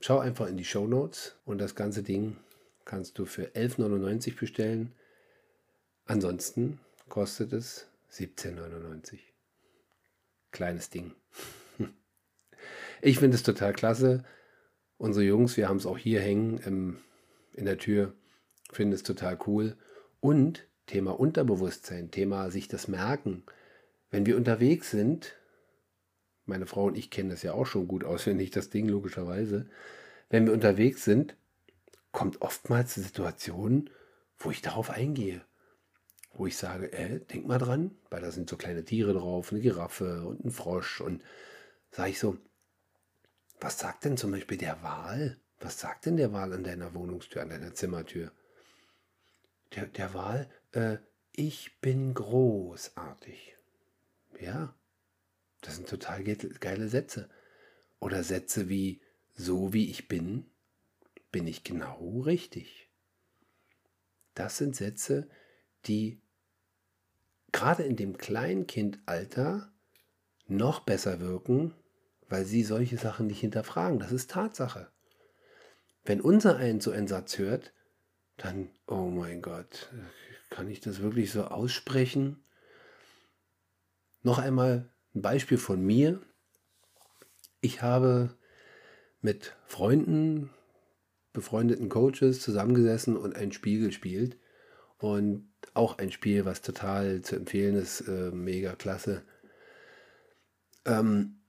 schau 0.00 0.18
einfach 0.18 0.46
in 0.46 0.56
die 0.56 0.64
Show 0.64 0.86
Notes 0.86 1.36
und 1.44 1.58
das 1.58 1.74
ganze 1.74 2.02
Ding 2.02 2.36
kannst 2.84 3.18
du 3.18 3.26
für 3.26 3.46
11,99 3.48 4.38
bestellen. 4.38 4.94
Ansonsten 6.04 6.78
kostet 7.08 7.52
es 7.52 7.88
17,99. 8.14 9.18
Kleines 10.50 10.90
Ding. 10.90 11.14
Ich 13.02 13.18
finde 13.18 13.36
es 13.36 13.42
total 13.42 13.74
klasse. 13.74 14.24
Unsere 14.96 15.26
Jungs, 15.26 15.58
wir 15.58 15.68
haben 15.68 15.76
es 15.76 15.84
auch 15.84 15.98
hier 15.98 16.20
hängen 16.22 16.56
im, 16.58 16.98
in 17.52 17.66
der 17.66 17.76
Tür, 17.76 18.14
finden 18.72 18.94
es 18.94 19.02
total 19.02 19.36
cool. 19.46 19.76
Und 20.20 20.66
Thema 20.86 21.18
Unterbewusstsein, 21.18 22.10
Thema 22.10 22.50
sich 22.50 22.68
das 22.68 22.88
merken. 22.88 23.42
Wenn 24.10 24.24
wir 24.24 24.36
unterwegs 24.38 24.90
sind, 24.90 25.36
meine 26.46 26.66
Frau 26.66 26.84
und 26.84 26.96
ich 26.96 27.10
kennen 27.10 27.28
das 27.28 27.42
ja 27.42 27.52
auch 27.52 27.66
schon 27.66 27.88
gut 27.88 28.04
auswendig, 28.04 28.50
das 28.50 28.70
Ding 28.70 28.88
logischerweise. 28.88 29.68
Wenn 30.30 30.46
wir 30.46 30.54
unterwegs 30.54 31.04
sind, 31.04 31.36
kommt 32.12 32.40
oftmals 32.40 32.96
eine 32.96 33.04
Situation, 33.06 33.90
wo 34.38 34.50
ich 34.50 34.62
darauf 34.62 34.88
eingehe 34.88 35.42
wo 36.36 36.46
ich 36.46 36.56
sage, 36.56 36.92
äh, 36.92 37.20
denk 37.20 37.46
mal 37.46 37.58
dran, 37.58 37.96
weil 38.10 38.20
da 38.20 38.30
sind 38.30 38.50
so 38.50 38.56
kleine 38.56 38.84
Tiere 38.84 39.14
drauf, 39.14 39.52
eine 39.52 39.60
Giraffe 39.60 40.26
und 40.26 40.44
ein 40.44 40.50
Frosch. 40.50 41.00
Und 41.00 41.22
sage 41.90 42.10
ich 42.10 42.18
so, 42.18 42.38
was 43.60 43.78
sagt 43.78 44.04
denn 44.04 44.16
zum 44.16 44.32
Beispiel 44.32 44.58
der 44.58 44.82
Wal? 44.82 45.38
Was 45.60 45.80
sagt 45.80 46.06
denn 46.06 46.16
der 46.16 46.32
Wal 46.32 46.52
an 46.52 46.64
deiner 46.64 46.94
Wohnungstür, 46.94 47.42
an 47.42 47.50
deiner 47.50 47.74
Zimmertür? 47.74 48.32
Der, 49.74 49.86
der 49.86 50.14
Wal, 50.14 50.50
äh, 50.72 50.98
ich 51.32 51.80
bin 51.80 52.14
großartig. 52.14 53.56
Ja, 54.40 54.74
das 55.62 55.76
sind 55.76 55.88
total 55.88 56.22
geile 56.24 56.88
Sätze. 56.88 57.30
Oder 58.00 58.22
Sätze 58.22 58.68
wie, 58.68 59.00
so 59.34 59.72
wie 59.72 59.90
ich 59.90 60.08
bin, 60.08 60.46
bin 61.32 61.46
ich 61.46 61.64
genau 61.64 62.20
richtig. 62.20 62.90
Das 64.34 64.58
sind 64.58 64.76
Sätze, 64.76 65.28
die 65.86 66.20
gerade 67.54 67.84
in 67.84 67.94
dem 67.94 68.18
Kleinkindalter 68.18 69.72
noch 70.46 70.80
besser 70.80 71.20
wirken, 71.20 71.72
weil 72.28 72.44
sie 72.44 72.64
solche 72.64 72.98
Sachen 72.98 73.28
nicht 73.28 73.40
hinterfragen. 73.40 74.00
Das 74.00 74.10
ist 74.10 74.30
Tatsache. 74.30 74.90
Wenn 76.04 76.20
unser 76.20 76.56
ein 76.56 76.80
so 76.80 76.90
einen 76.90 77.06
Satz 77.06 77.38
hört, 77.38 77.72
dann, 78.36 78.70
oh 78.88 79.06
mein 79.06 79.40
Gott, 79.40 79.88
kann 80.50 80.68
ich 80.68 80.80
das 80.80 81.00
wirklich 81.00 81.30
so 81.30 81.44
aussprechen? 81.44 82.44
Noch 84.22 84.38
einmal 84.38 84.92
ein 85.14 85.22
Beispiel 85.22 85.58
von 85.58 85.80
mir. 85.80 86.20
Ich 87.60 87.82
habe 87.82 88.36
mit 89.20 89.54
Freunden, 89.64 90.50
befreundeten 91.32 91.88
Coaches 91.88 92.40
zusammengesessen 92.40 93.16
und 93.16 93.36
ein 93.36 93.52
Spiel 93.52 93.86
gespielt. 93.86 94.38
Und 94.98 95.53
auch 95.74 95.98
ein 95.98 96.12
Spiel, 96.12 96.44
was 96.44 96.62
total 96.62 97.22
zu 97.22 97.36
empfehlen 97.36 97.76
ist, 97.76 98.02
äh, 98.02 98.30
mega 98.30 98.74
klasse. 98.74 99.22
Ähm, 100.86 101.40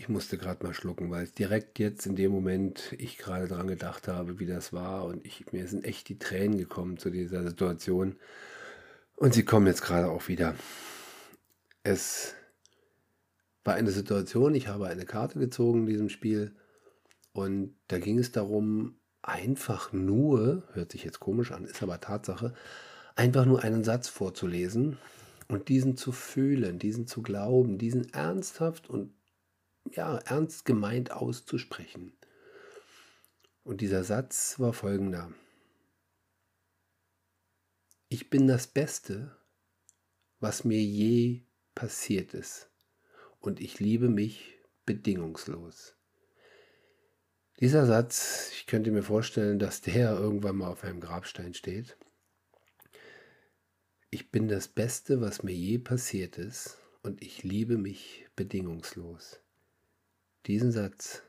ich 0.00 0.08
musste 0.08 0.38
gerade 0.38 0.64
mal 0.64 0.72
schlucken, 0.72 1.10
weil 1.10 1.24
es 1.24 1.34
direkt 1.34 1.78
jetzt 1.78 2.06
in 2.06 2.16
dem 2.16 2.32
Moment 2.32 2.94
ich 2.98 3.18
gerade 3.18 3.48
daran 3.48 3.66
gedacht 3.66 4.08
habe, 4.08 4.38
wie 4.38 4.46
das 4.46 4.72
war 4.72 5.04
und 5.04 5.26
ich, 5.26 5.52
mir 5.52 5.66
sind 5.68 5.84
echt 5.84 6.08
die 6.08 6.18
Tränen 6.18 6.56
gekommen 6.58 6.96
zu 6.96 7.10
dieser 7.10 7.42
Situation 7.46 8.16
und 9.16 9.34
sie 9.34 9.44
kommen 9.44 9.66
jetzt 9.66 9.82
gerade 9.82 10.08
auch 10.10 10.28
wieder. 10.28 10.54
Es 11.82 12.34
war 13.64 13.74
eine 13.74 13.90
Situation, 13.90 14.54
ich 14.54 14.68
habe 14.68 14.86
eine 14.86 15.04
Karte 15.04 15.38
gezogen 15.38 15.80
in 15.80 15.86
diesem 15.86 16.08
Spiel 16.08 16.54
und 17.32 17.74
da 17.88 17.98
ging 17.98 18.18
es 18.18 18.32
darum, 18.32 18.96
einfach 19.22 19.92
nur, 19.92 20.64
hört 20.72 20.92
sich 20.92 21.04
jetzt 21.04 21.20
komisch 21.20 21.52
an, 21.52 21.64
ist 21.64 21.82
aber 21.82 22.00
Tatsache, 22.00 22.54
einfach 23.16 23.44
nur 23.44 23.62
einen 23.62 23.84
Satz 23.84 24.08
vorzulesen 24.08 24.98
und 25.48 25.68
diesen 25.68 25.96
zu 25.96 26.12
fühlen, 26.12 26.78
diesen 26.78 27.06
zu 27.06 27.22
glauben, 27.22 27.76
diesen 27.76 28.12
ernsthaft 28.14 28.88
und 28.88 29.12
ja, 29.90 30.16
ernst 30.18 30.64
gemeint 30.64 31.10
auszusprechen. 31.10 32.12
Und 33.62 33.82
dieser 33.82 34.04
Satz 34.04 34.58
war 34.58 34.72
folgender. 34.72 35.32
Ich 38.08 38.30
bin 38.30 38.46
das 38.46 38.66
Beste, 38.66 39.36
was 40.40 40.64
mir 40.64 40.82
je 40.82 41.42
passiert 41.74 42.34
ist 42.34 42.69
und 43.40 43.60
ich 43.60 43.80
liebe 43.80 44.08
mich 44.08 44.58
bedingungslos. 44.86 45.94
Dieser 47.58 47.86
Satz, 47.86 48.50
ich 48.52 48.66
könnte 48.66 48.90
mir 48.90 49.02
vorstellen, 49.02 49.58
dass 49.58 49.80
der 49.80 50.12
irgendwann 50.12 50.56
mal 50.56 50.68
auf 50.68 50.84
einem 50.84 51.00
Grabstein 51.00 51.52
steht. 51.52 51.96
Ich 54.10 54.30
bin 54.30 54.48
das 54.48 54.68
Beste, 54.68 55.20
was 55.20 55.42
mir 55.42 55.54
je 55.54 55.78
passiert 55.78 56.38
ist 56.38 56.78
und 57.02 57.22
ich 57.22 57.42
liebe 57.42 57.76
mich 57.76 58.26
bedingungslos. 58.34 59.40
Diesen 60.46 60.72
Satz 60.72 61.22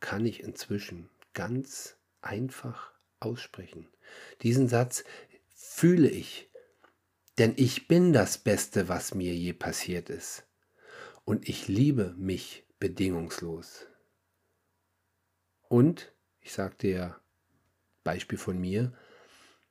kann 0.00 0.26
ich 0.26 0.42
inzwischen 0.42 1.08
ganz 1.34 1.96
einfach 2.20 2.92
aussprechen. 3.20 3.88
Diesen 4.42 4.68
Satz 4.68 5.04
fühle 5.54 6.08
ich, 6.08 6.50
denn 7.38 7.54
ich 7.56 7.86
bin 7.86 8.12
das 8.12 8.38
Beste, 8.38 8.88
was 8.88 9.14
mir 9.14 9.34
je 9.34 9.52
passiert 9.52 10.10
ist 10.10 10.45
und 11.26 11.48
ich 11.48 11.68
liebe 11.68 12.14
mich 12.16 12.64
bedingungslos. 12.78 13.86
Und, 15.68 16.12
ich 16.40 16.52
sagte 16.52 16.88
ja, 16.88 17.20
Beispiel 18.04 18.38
von 18.38 18.58
mir, 18.58 18.94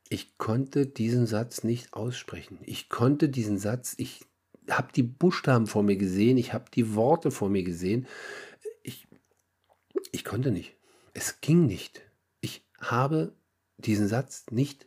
ich 0.08 0.38
konnte 0.38 0.86
diesen 0.86 1.26
Satz 1.26 1.64
nicht 1.64 1.94
aussprechen. 1.94 2.58
Ich 2.62 2.88
konnte 2.90 3.28
diesen 3.28 3.58
Satz, 3.58 3.94
ich 3.96 4.24
habe 4.70 4.92
die 4.92 5.02
Buchstaben 5.02 5.66
vor 5.66 5.82
mir 5.82 5.96
gesehen, 5.96 6.36
ich 6.36 6.52
habe 6.52 6.66
die 6.72 6.94
Worte 6.94 7.30
vor 7.30 7.48
mir 7.48 7.64
gesehen. 7.64 8.06
Ich, 8.82 9.08
ich 10.12 10.24
konnte 10.24 10.50
nicht. 10.50 10.76
Es 11.14 11.40
ging 11.40 11.66
nicht. 11.66 12.02
Ich 12.42 12.66
habe 12.78 13.34
diesen 13.78 14.08
Satz 14.08 14.44
nicht 14.50 14.86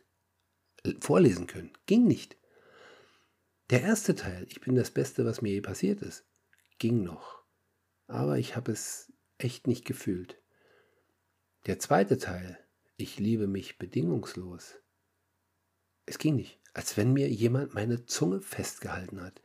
vorlesen 1.00 1.48
können. 1.48 1.72
Ging 1.86 2.06
nicht. 2.06 2.36
Der 3.70 3.82
erste 3.82 4.14
Teil, 4.14 4.46
ich 4.48 4.60
bin 4.60 4.76
das 4.76 4.92
Beste, 4.92 5.24
was 5.24 5.42
mir 5.42 5.52
je 5.52 5.60
passiert 5.60 6.00
ist, 6.02 6.24
ging 6.80 7.04
noch. 7.04 7.44
Aber 8.08 8.38
ich 8.38 8.56
habe 8.56 8.72
es 8.72 9.12
echt 9.38 9.68
nicht 9.68 9.84
gefühlt. 9.84 10.42
Der 11.66 11.78
zweite 11.78 12.18
Teil, 12.18 12.58
ich 12.96 13.20
liebe 13.20 13.46
mich 13.46 13.78
bedingungslos. 13.78 14.80
Es 16.06 16.18
ging 16.18 16.34
nicht, 16.34 16.58
als 16.74 16.96
wenn 16.96 17.12
mir 17.12 17.28
jemand 17.28 17.74
meine 17.74 18.04
Zunge 18.06 18.40
festgehalten 18.40 19.22
hat, 19.22 19.40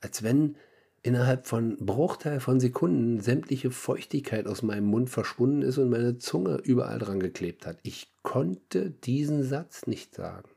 als 0.00 0.22
wenn 0.22 0.56
innerhalb 1.02 1.46
von 1.46 1.76
Bruchteil 1.76 2.40
von 2.40 2.58
Sekunden 2.58 3.20
sämtliche 3.20 3.70
Feuchtigkeit 3.70 4.46
aus 4.46 4.62
meinem 4.62 4.86
Mund 4.86 5.10
verschwunden 5.10 5.62
ist 5.62 5.78
und 5.78 5.90
meine 5.90 6.18
Zunge 6.18 6.56
überall 6.56 6.98
dran 6.98 7.20
geklebt 7.20 7.66
hat. 7.66 7.78
Ich 7.82 8.10
konnte 8.22 8.90
diesen 8.90 9.42
Satz 9.44 9.86
nicht 9.86 10.14
sagen, 10.14 10.48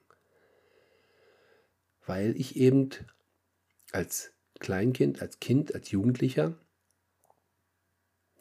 weil 2.05 2.39
ich 2.39 2.55
eben 2.55 2.89
als 3.91 4.31
Kleinkind, 4.59 5.21
als 5.21 5.39
Kind, 5.39 5.73
als 5.73 5.91
Jugendlicher, 5.91 6.57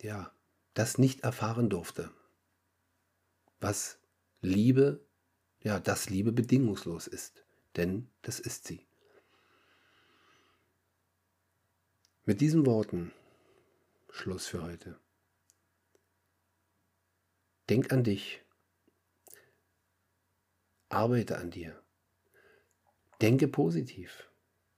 ja, 0.01 0.33
das 0.75 0.99
nicht 0.99 1.21
erfahren 1.21 1.71
durfte. 1.71 2.11
Was 3.61 3.99
Liebe, 4.41 5.05
ja, 5.61 5.81
das 5.81 6.11
Liebe 6.11 6.33
bedingungslos 6.33 7.07
ist. 7.07 7.45
denn 7.77 8.11
das 8.23 8.41
ist 8.41 8.67
sie. 8.67 8.87
Mit 12.25 12.41
diesen 12.41 12.67
Worten 12.67 13.13
Schluss 14.11 14.47
für 14.47 14.63
heute. 14.63 14.99
Denk 17.71 17.93
an 17.93 18.03
dich. 18.03 18.43
Arbeite 20.89 21.39
an 21.39 21.51
dir. 21.51 21.81
Denke 23.21 23.47
positiv. 23.49 24.31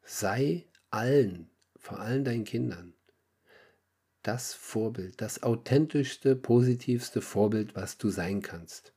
Sei 0.03 0.70
allen, 0.91 1.49
vor 1.76 2.01
allem 2.01 2.24
deinen 2.24 2.45
Kindern, 2.45 2.95
das 4.22 4.53
Vorbild, 4.53 5.20
das 5.20 5.43
authentischste, 5.43 6.36
positivste 6.36 7.22
Vorbild, 7.22 7.74
was 7.74 7.97
du 7.97 8.11
sein 8.11 8.43
kannst. 8.43 8.93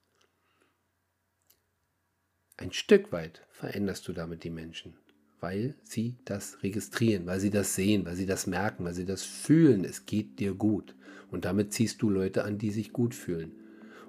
Ein 2.57 2.71
Stück 2.71 3.11
weit 3.11 3.41
veränderst 3.51 4.07
du 4.07 4.13
damit 4.13 4.43
die 4.43 4.49
Menschen, 4.49 4.95
weil 5.39 5.75
sie 5.83 6.17
das 6.25 6.61
registrieren, 6.61 7.25
weil 7.25 7.39
sie 7.39 7.49
das 7.49 7.75
sehen, 7.75 8.05
weil 8.05 8.15
sie 8.15 8.25
das 8.25 8.47
merken, 8.47 8.85
weil 8.85 8.93
sie 8.93 9.05
das 9.05 9.23
fühlen, 9.23 9.85
es 9.85 10.05
geht 10.05 10.39
dir 10.39 10.53
gut. 10.53 10.95
Und 11.31 11.45
damit 11.45 11.73
ziehst 11.73 12.01
du 12.01 12.09
Leute 12.09 12.43
an, 12.43 12.57
die 12.57 12.71
sich 12.71 12.93
gut 12.93 13.15
fühlen. 13.15 13.53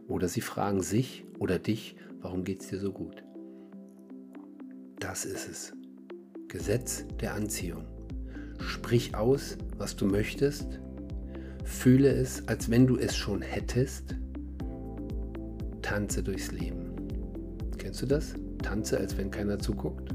Oder 0.08 0.28
sie 0.28 0.42
fragen 0.42 0.82
sich 0.82 1.24
oder 1.38 1.58
dich, 1.58 1.96
warum 2.20 2.44
geht 2.44 2.60
es 2.60 2.68
dir 2.68 2.78
so 2.78 2.92
gut? 2.92 3.24
Das 4.98 5.24
ist 5.24 5.48
es. 5.48 5.72
Gesetz 6.54 7.04
der 7.20 7.34
Anziehung. 7.34 7.82
Sprich 8.60 9.16
aus, 9.16 9.58
was 9.76 9.96
du 9.96 10.06
möchtest. 10.06 10.78
Fühle 11.64 12.08
es, 12.08 12.46
als 12.46 12.70
wenn 12.70 12.86
du 12.86 12.96
es 12.96 13.16
schon 13.16 13.42
hättest. 13.42 14.14
Tanze 15.82 16.22
durchs 16.22 16.52
Leben. 16.52 16.92
Kennst 17.76 18.02
du 18.02 18.06
das? 18.06 18.34
Tanze, 18.62 18.98
als 18.98 19.18
wenn 19.18 19.32
keiner 19.32 19.58
zuguckt? 19.58 20.14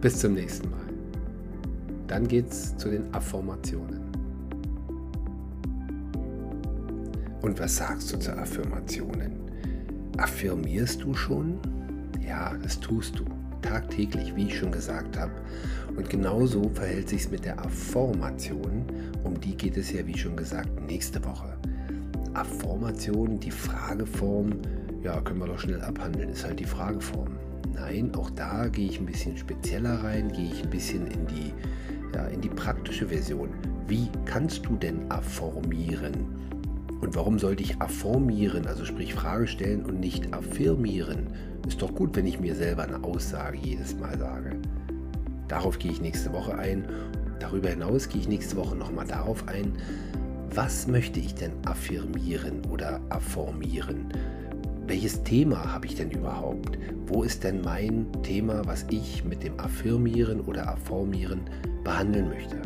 Bis 0.00 0.18
zum 0.18 0.32
nächsten 0.32 0.70
Mal. 0.70 0.88
Dann 2.06 2.26
geht's 2.26 2.74
zu 2.78 2.88
den 2.88 3.12
Affirmationen. 3.12 4.00
Und 7.42 7.60
was 7.60 7.76
sagst 7.76 8.10
du 8.14 8.18
zu 8.18 8.34
Affirmationen? 8.34 9.32
Affirmierst 10.16 11.02
du 11.02 11.12
schon? 11.12 11.60
Ja, 12.28 12.54
das 12.62 12.78
tust 12.78 13.18
du. 13.18 13.24
Tagtäglich, 13.62 14.36
wie 14.36 14.48
ich 14.48 14.58
schon 14.58 14.70
gesagt 14.70 15.18
habe. 15.18 15.32
Und 15.96 16.10
genauso 16.10 16.68
verhält 16.68 17.08
sich 17.08 17.22
es 17.22 17.30
mit 17.30 17.46
der 17.46 17.58
Affirmation. 17.58 18.84
Um 19.24 19.40
die 19.40 19.56
geht 19.56 19.78
es 19.78 19.90
ja, 19.90 20.06
wie 20.06 20.16
schon 20.16 20.36
gesagt, 20.36 20.68
nächste 20.86 21.24
Woche. 21.24 21.56
Affirmation, 22.34 23.40
die 23.40 23.50
Frageform, 23.50 24.50
ja, 25.02 25.20
können 25.22 25.40
wir 25.40 25.46
doch 25.46 25.58
schnell 25.58 25.80
abhandeln, 25.80 26.28
ist 26.28 26.44
halt 26.44 26.60
die 26.60 26.66
Frageform. 26.66 27.30
Nein, 27.74 28.14
auch 28.14 28.30
da 28.30 28.68
gehe 28.68 28.90
ich 28.90 29.00
ein 29.00 29.06
bisschen 29.06 29.36
spezieller 29.36 30.04
rein, 30.04 30.30
gehe 30.30 30.52
ich 30.52 30.62
ein 30.62 30.70
bisschen 30.70 31.06
in 31.06 31.26
die, 31.26 31.54
ja, 32.14 32.26
in 32.26 32.42
die 32.42 32.50
praktische 32.50 33.08
Version. 33.08 33.48
Wie 33.86 34.08
kannst 34.26 34.66
du 34.66 34.76
denn 34.76 35.10
afformieren? 35.10 36.26
Und 37.00 37.14
warum 37.14 37.38
sollte 37.38 37.62
ich 37.62 37.80
afformieren, 37.80 38.66
also 38.66 38.84
sprich 38.84 39.14
Frage 39.14 39.46
stellen 39.46 39.84
und 39.84 40.00
nicht 40.00 40.34
affirmieren? 40.34 41.28
Ist 41.66 41.80
doch 41.82 41.94
gut, 41.94 42.16
wenn 42.16 42.26
ich 42.26 42.40
mir 42.40 42.54
selber 42.54 42.84
eine 42.84 43.02
Aussage 43.04 43.58
jedes 43.58 43.96
Mal 43.96 44.18
sage. 44.18 44.56
Darauf 45.46 45.78
gehe 45.78 45.92
ich 45.92 46.00
nächste 46.00 46.32
Woche 46.32 46.56
ein. 46.56 46.84
Darüber 47.40 47.68
hinaus 47.68 48.08
gehe 48.08 48.20
ich 48.20 48.28
nächste 48.28 48.56
Woche 48.56 48.74
nochmal 48.74 49.06
darauf 49.06 49.46
ein, 49.48 49.72
was 50.54 50.86
möchte 50.86 51.20
ich 51.20 51.34
denn 51.34 51.52
affirmieren 51.66 52.64
oder 52.70 53.00
afformieren? 53.10 54.08
Welches 54.86 55.22
Thema 55.22 55.72
habe 55.72 55.86
ich 55.86 55.94
denn 55.94 56.10
überhaupt? 56.10 56.78
Wo 57.06 57.22
ist 57.22 57.44
denn 57.44 57.60
mein 57.60 58.06
Thema, 58.22 58.62
was 58.64 58.86
ich 58.90 59.22
mit 59.24 59.42
dem 59.42 59.60
Affirmieren 59.60 60.40
oder 60.40 60.66
Afformieren 60.66 61.42
behandeln 61.84 62.28
möchte? 62.28 62.56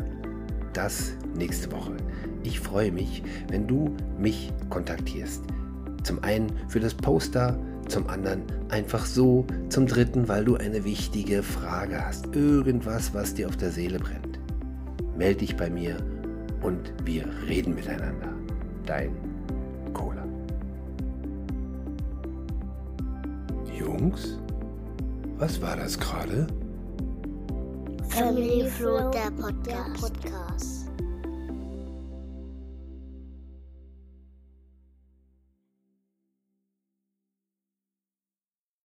Das 0.71 1.17
nächste 1.35 1.71
Woche. 1.71 1.93
Ich 2.43 2.59
freue 2.59 2.91
mich, 2.91 3.23
wenn 3.49 3.67
du 3.67 3.95
mich 4.17 4.51
kontaktierst. 4.69 5.43
Zum 6.03 6.23
einen 6.23 6.51
für 6.67 6.79
das 6.79 6.93
Poster, 6.93 7.57
zum 7.87 8.07
anderen 8.07 8.43
einfach 8.69 9.05
so, 9.05 9.45
zum 9.69 9.87
dritten, 9.87 10.27
weil 10.27 10.45
du 10.45 10.55
eine 10.55 10.83
wichtige 10.83 11.43
Frage 11.43 12.05
hast. 12.05 12.35
Irgendwas, 12.35 13.13
was 13.13 13.33
dir 13.33 13.47
auf 13.47 13.57
der 13.57 13.71
Seele 13.71 13.99
brennt. 13.99 14.39
Melde 15.17 15.39
dich 15.39 15.55
bei 15.55 15.69
mir 15.69 15.97
und 16.61 16.93
wir 17.05 17.25
reden 17.47 17.75
miteinander. 17.75 18.29
Dein 18.85 19.11
Cola. 19.93 20.25
Jungs, 23.77 24.39
was 25.37 25.61
war 25.61 25.75
das 25.75 25.97
gerade? 25.99 26.47
Family 28.09 28.69
Flow, 28.69 29.09
der 29.11 29.31
Podcast. 29.31 30.82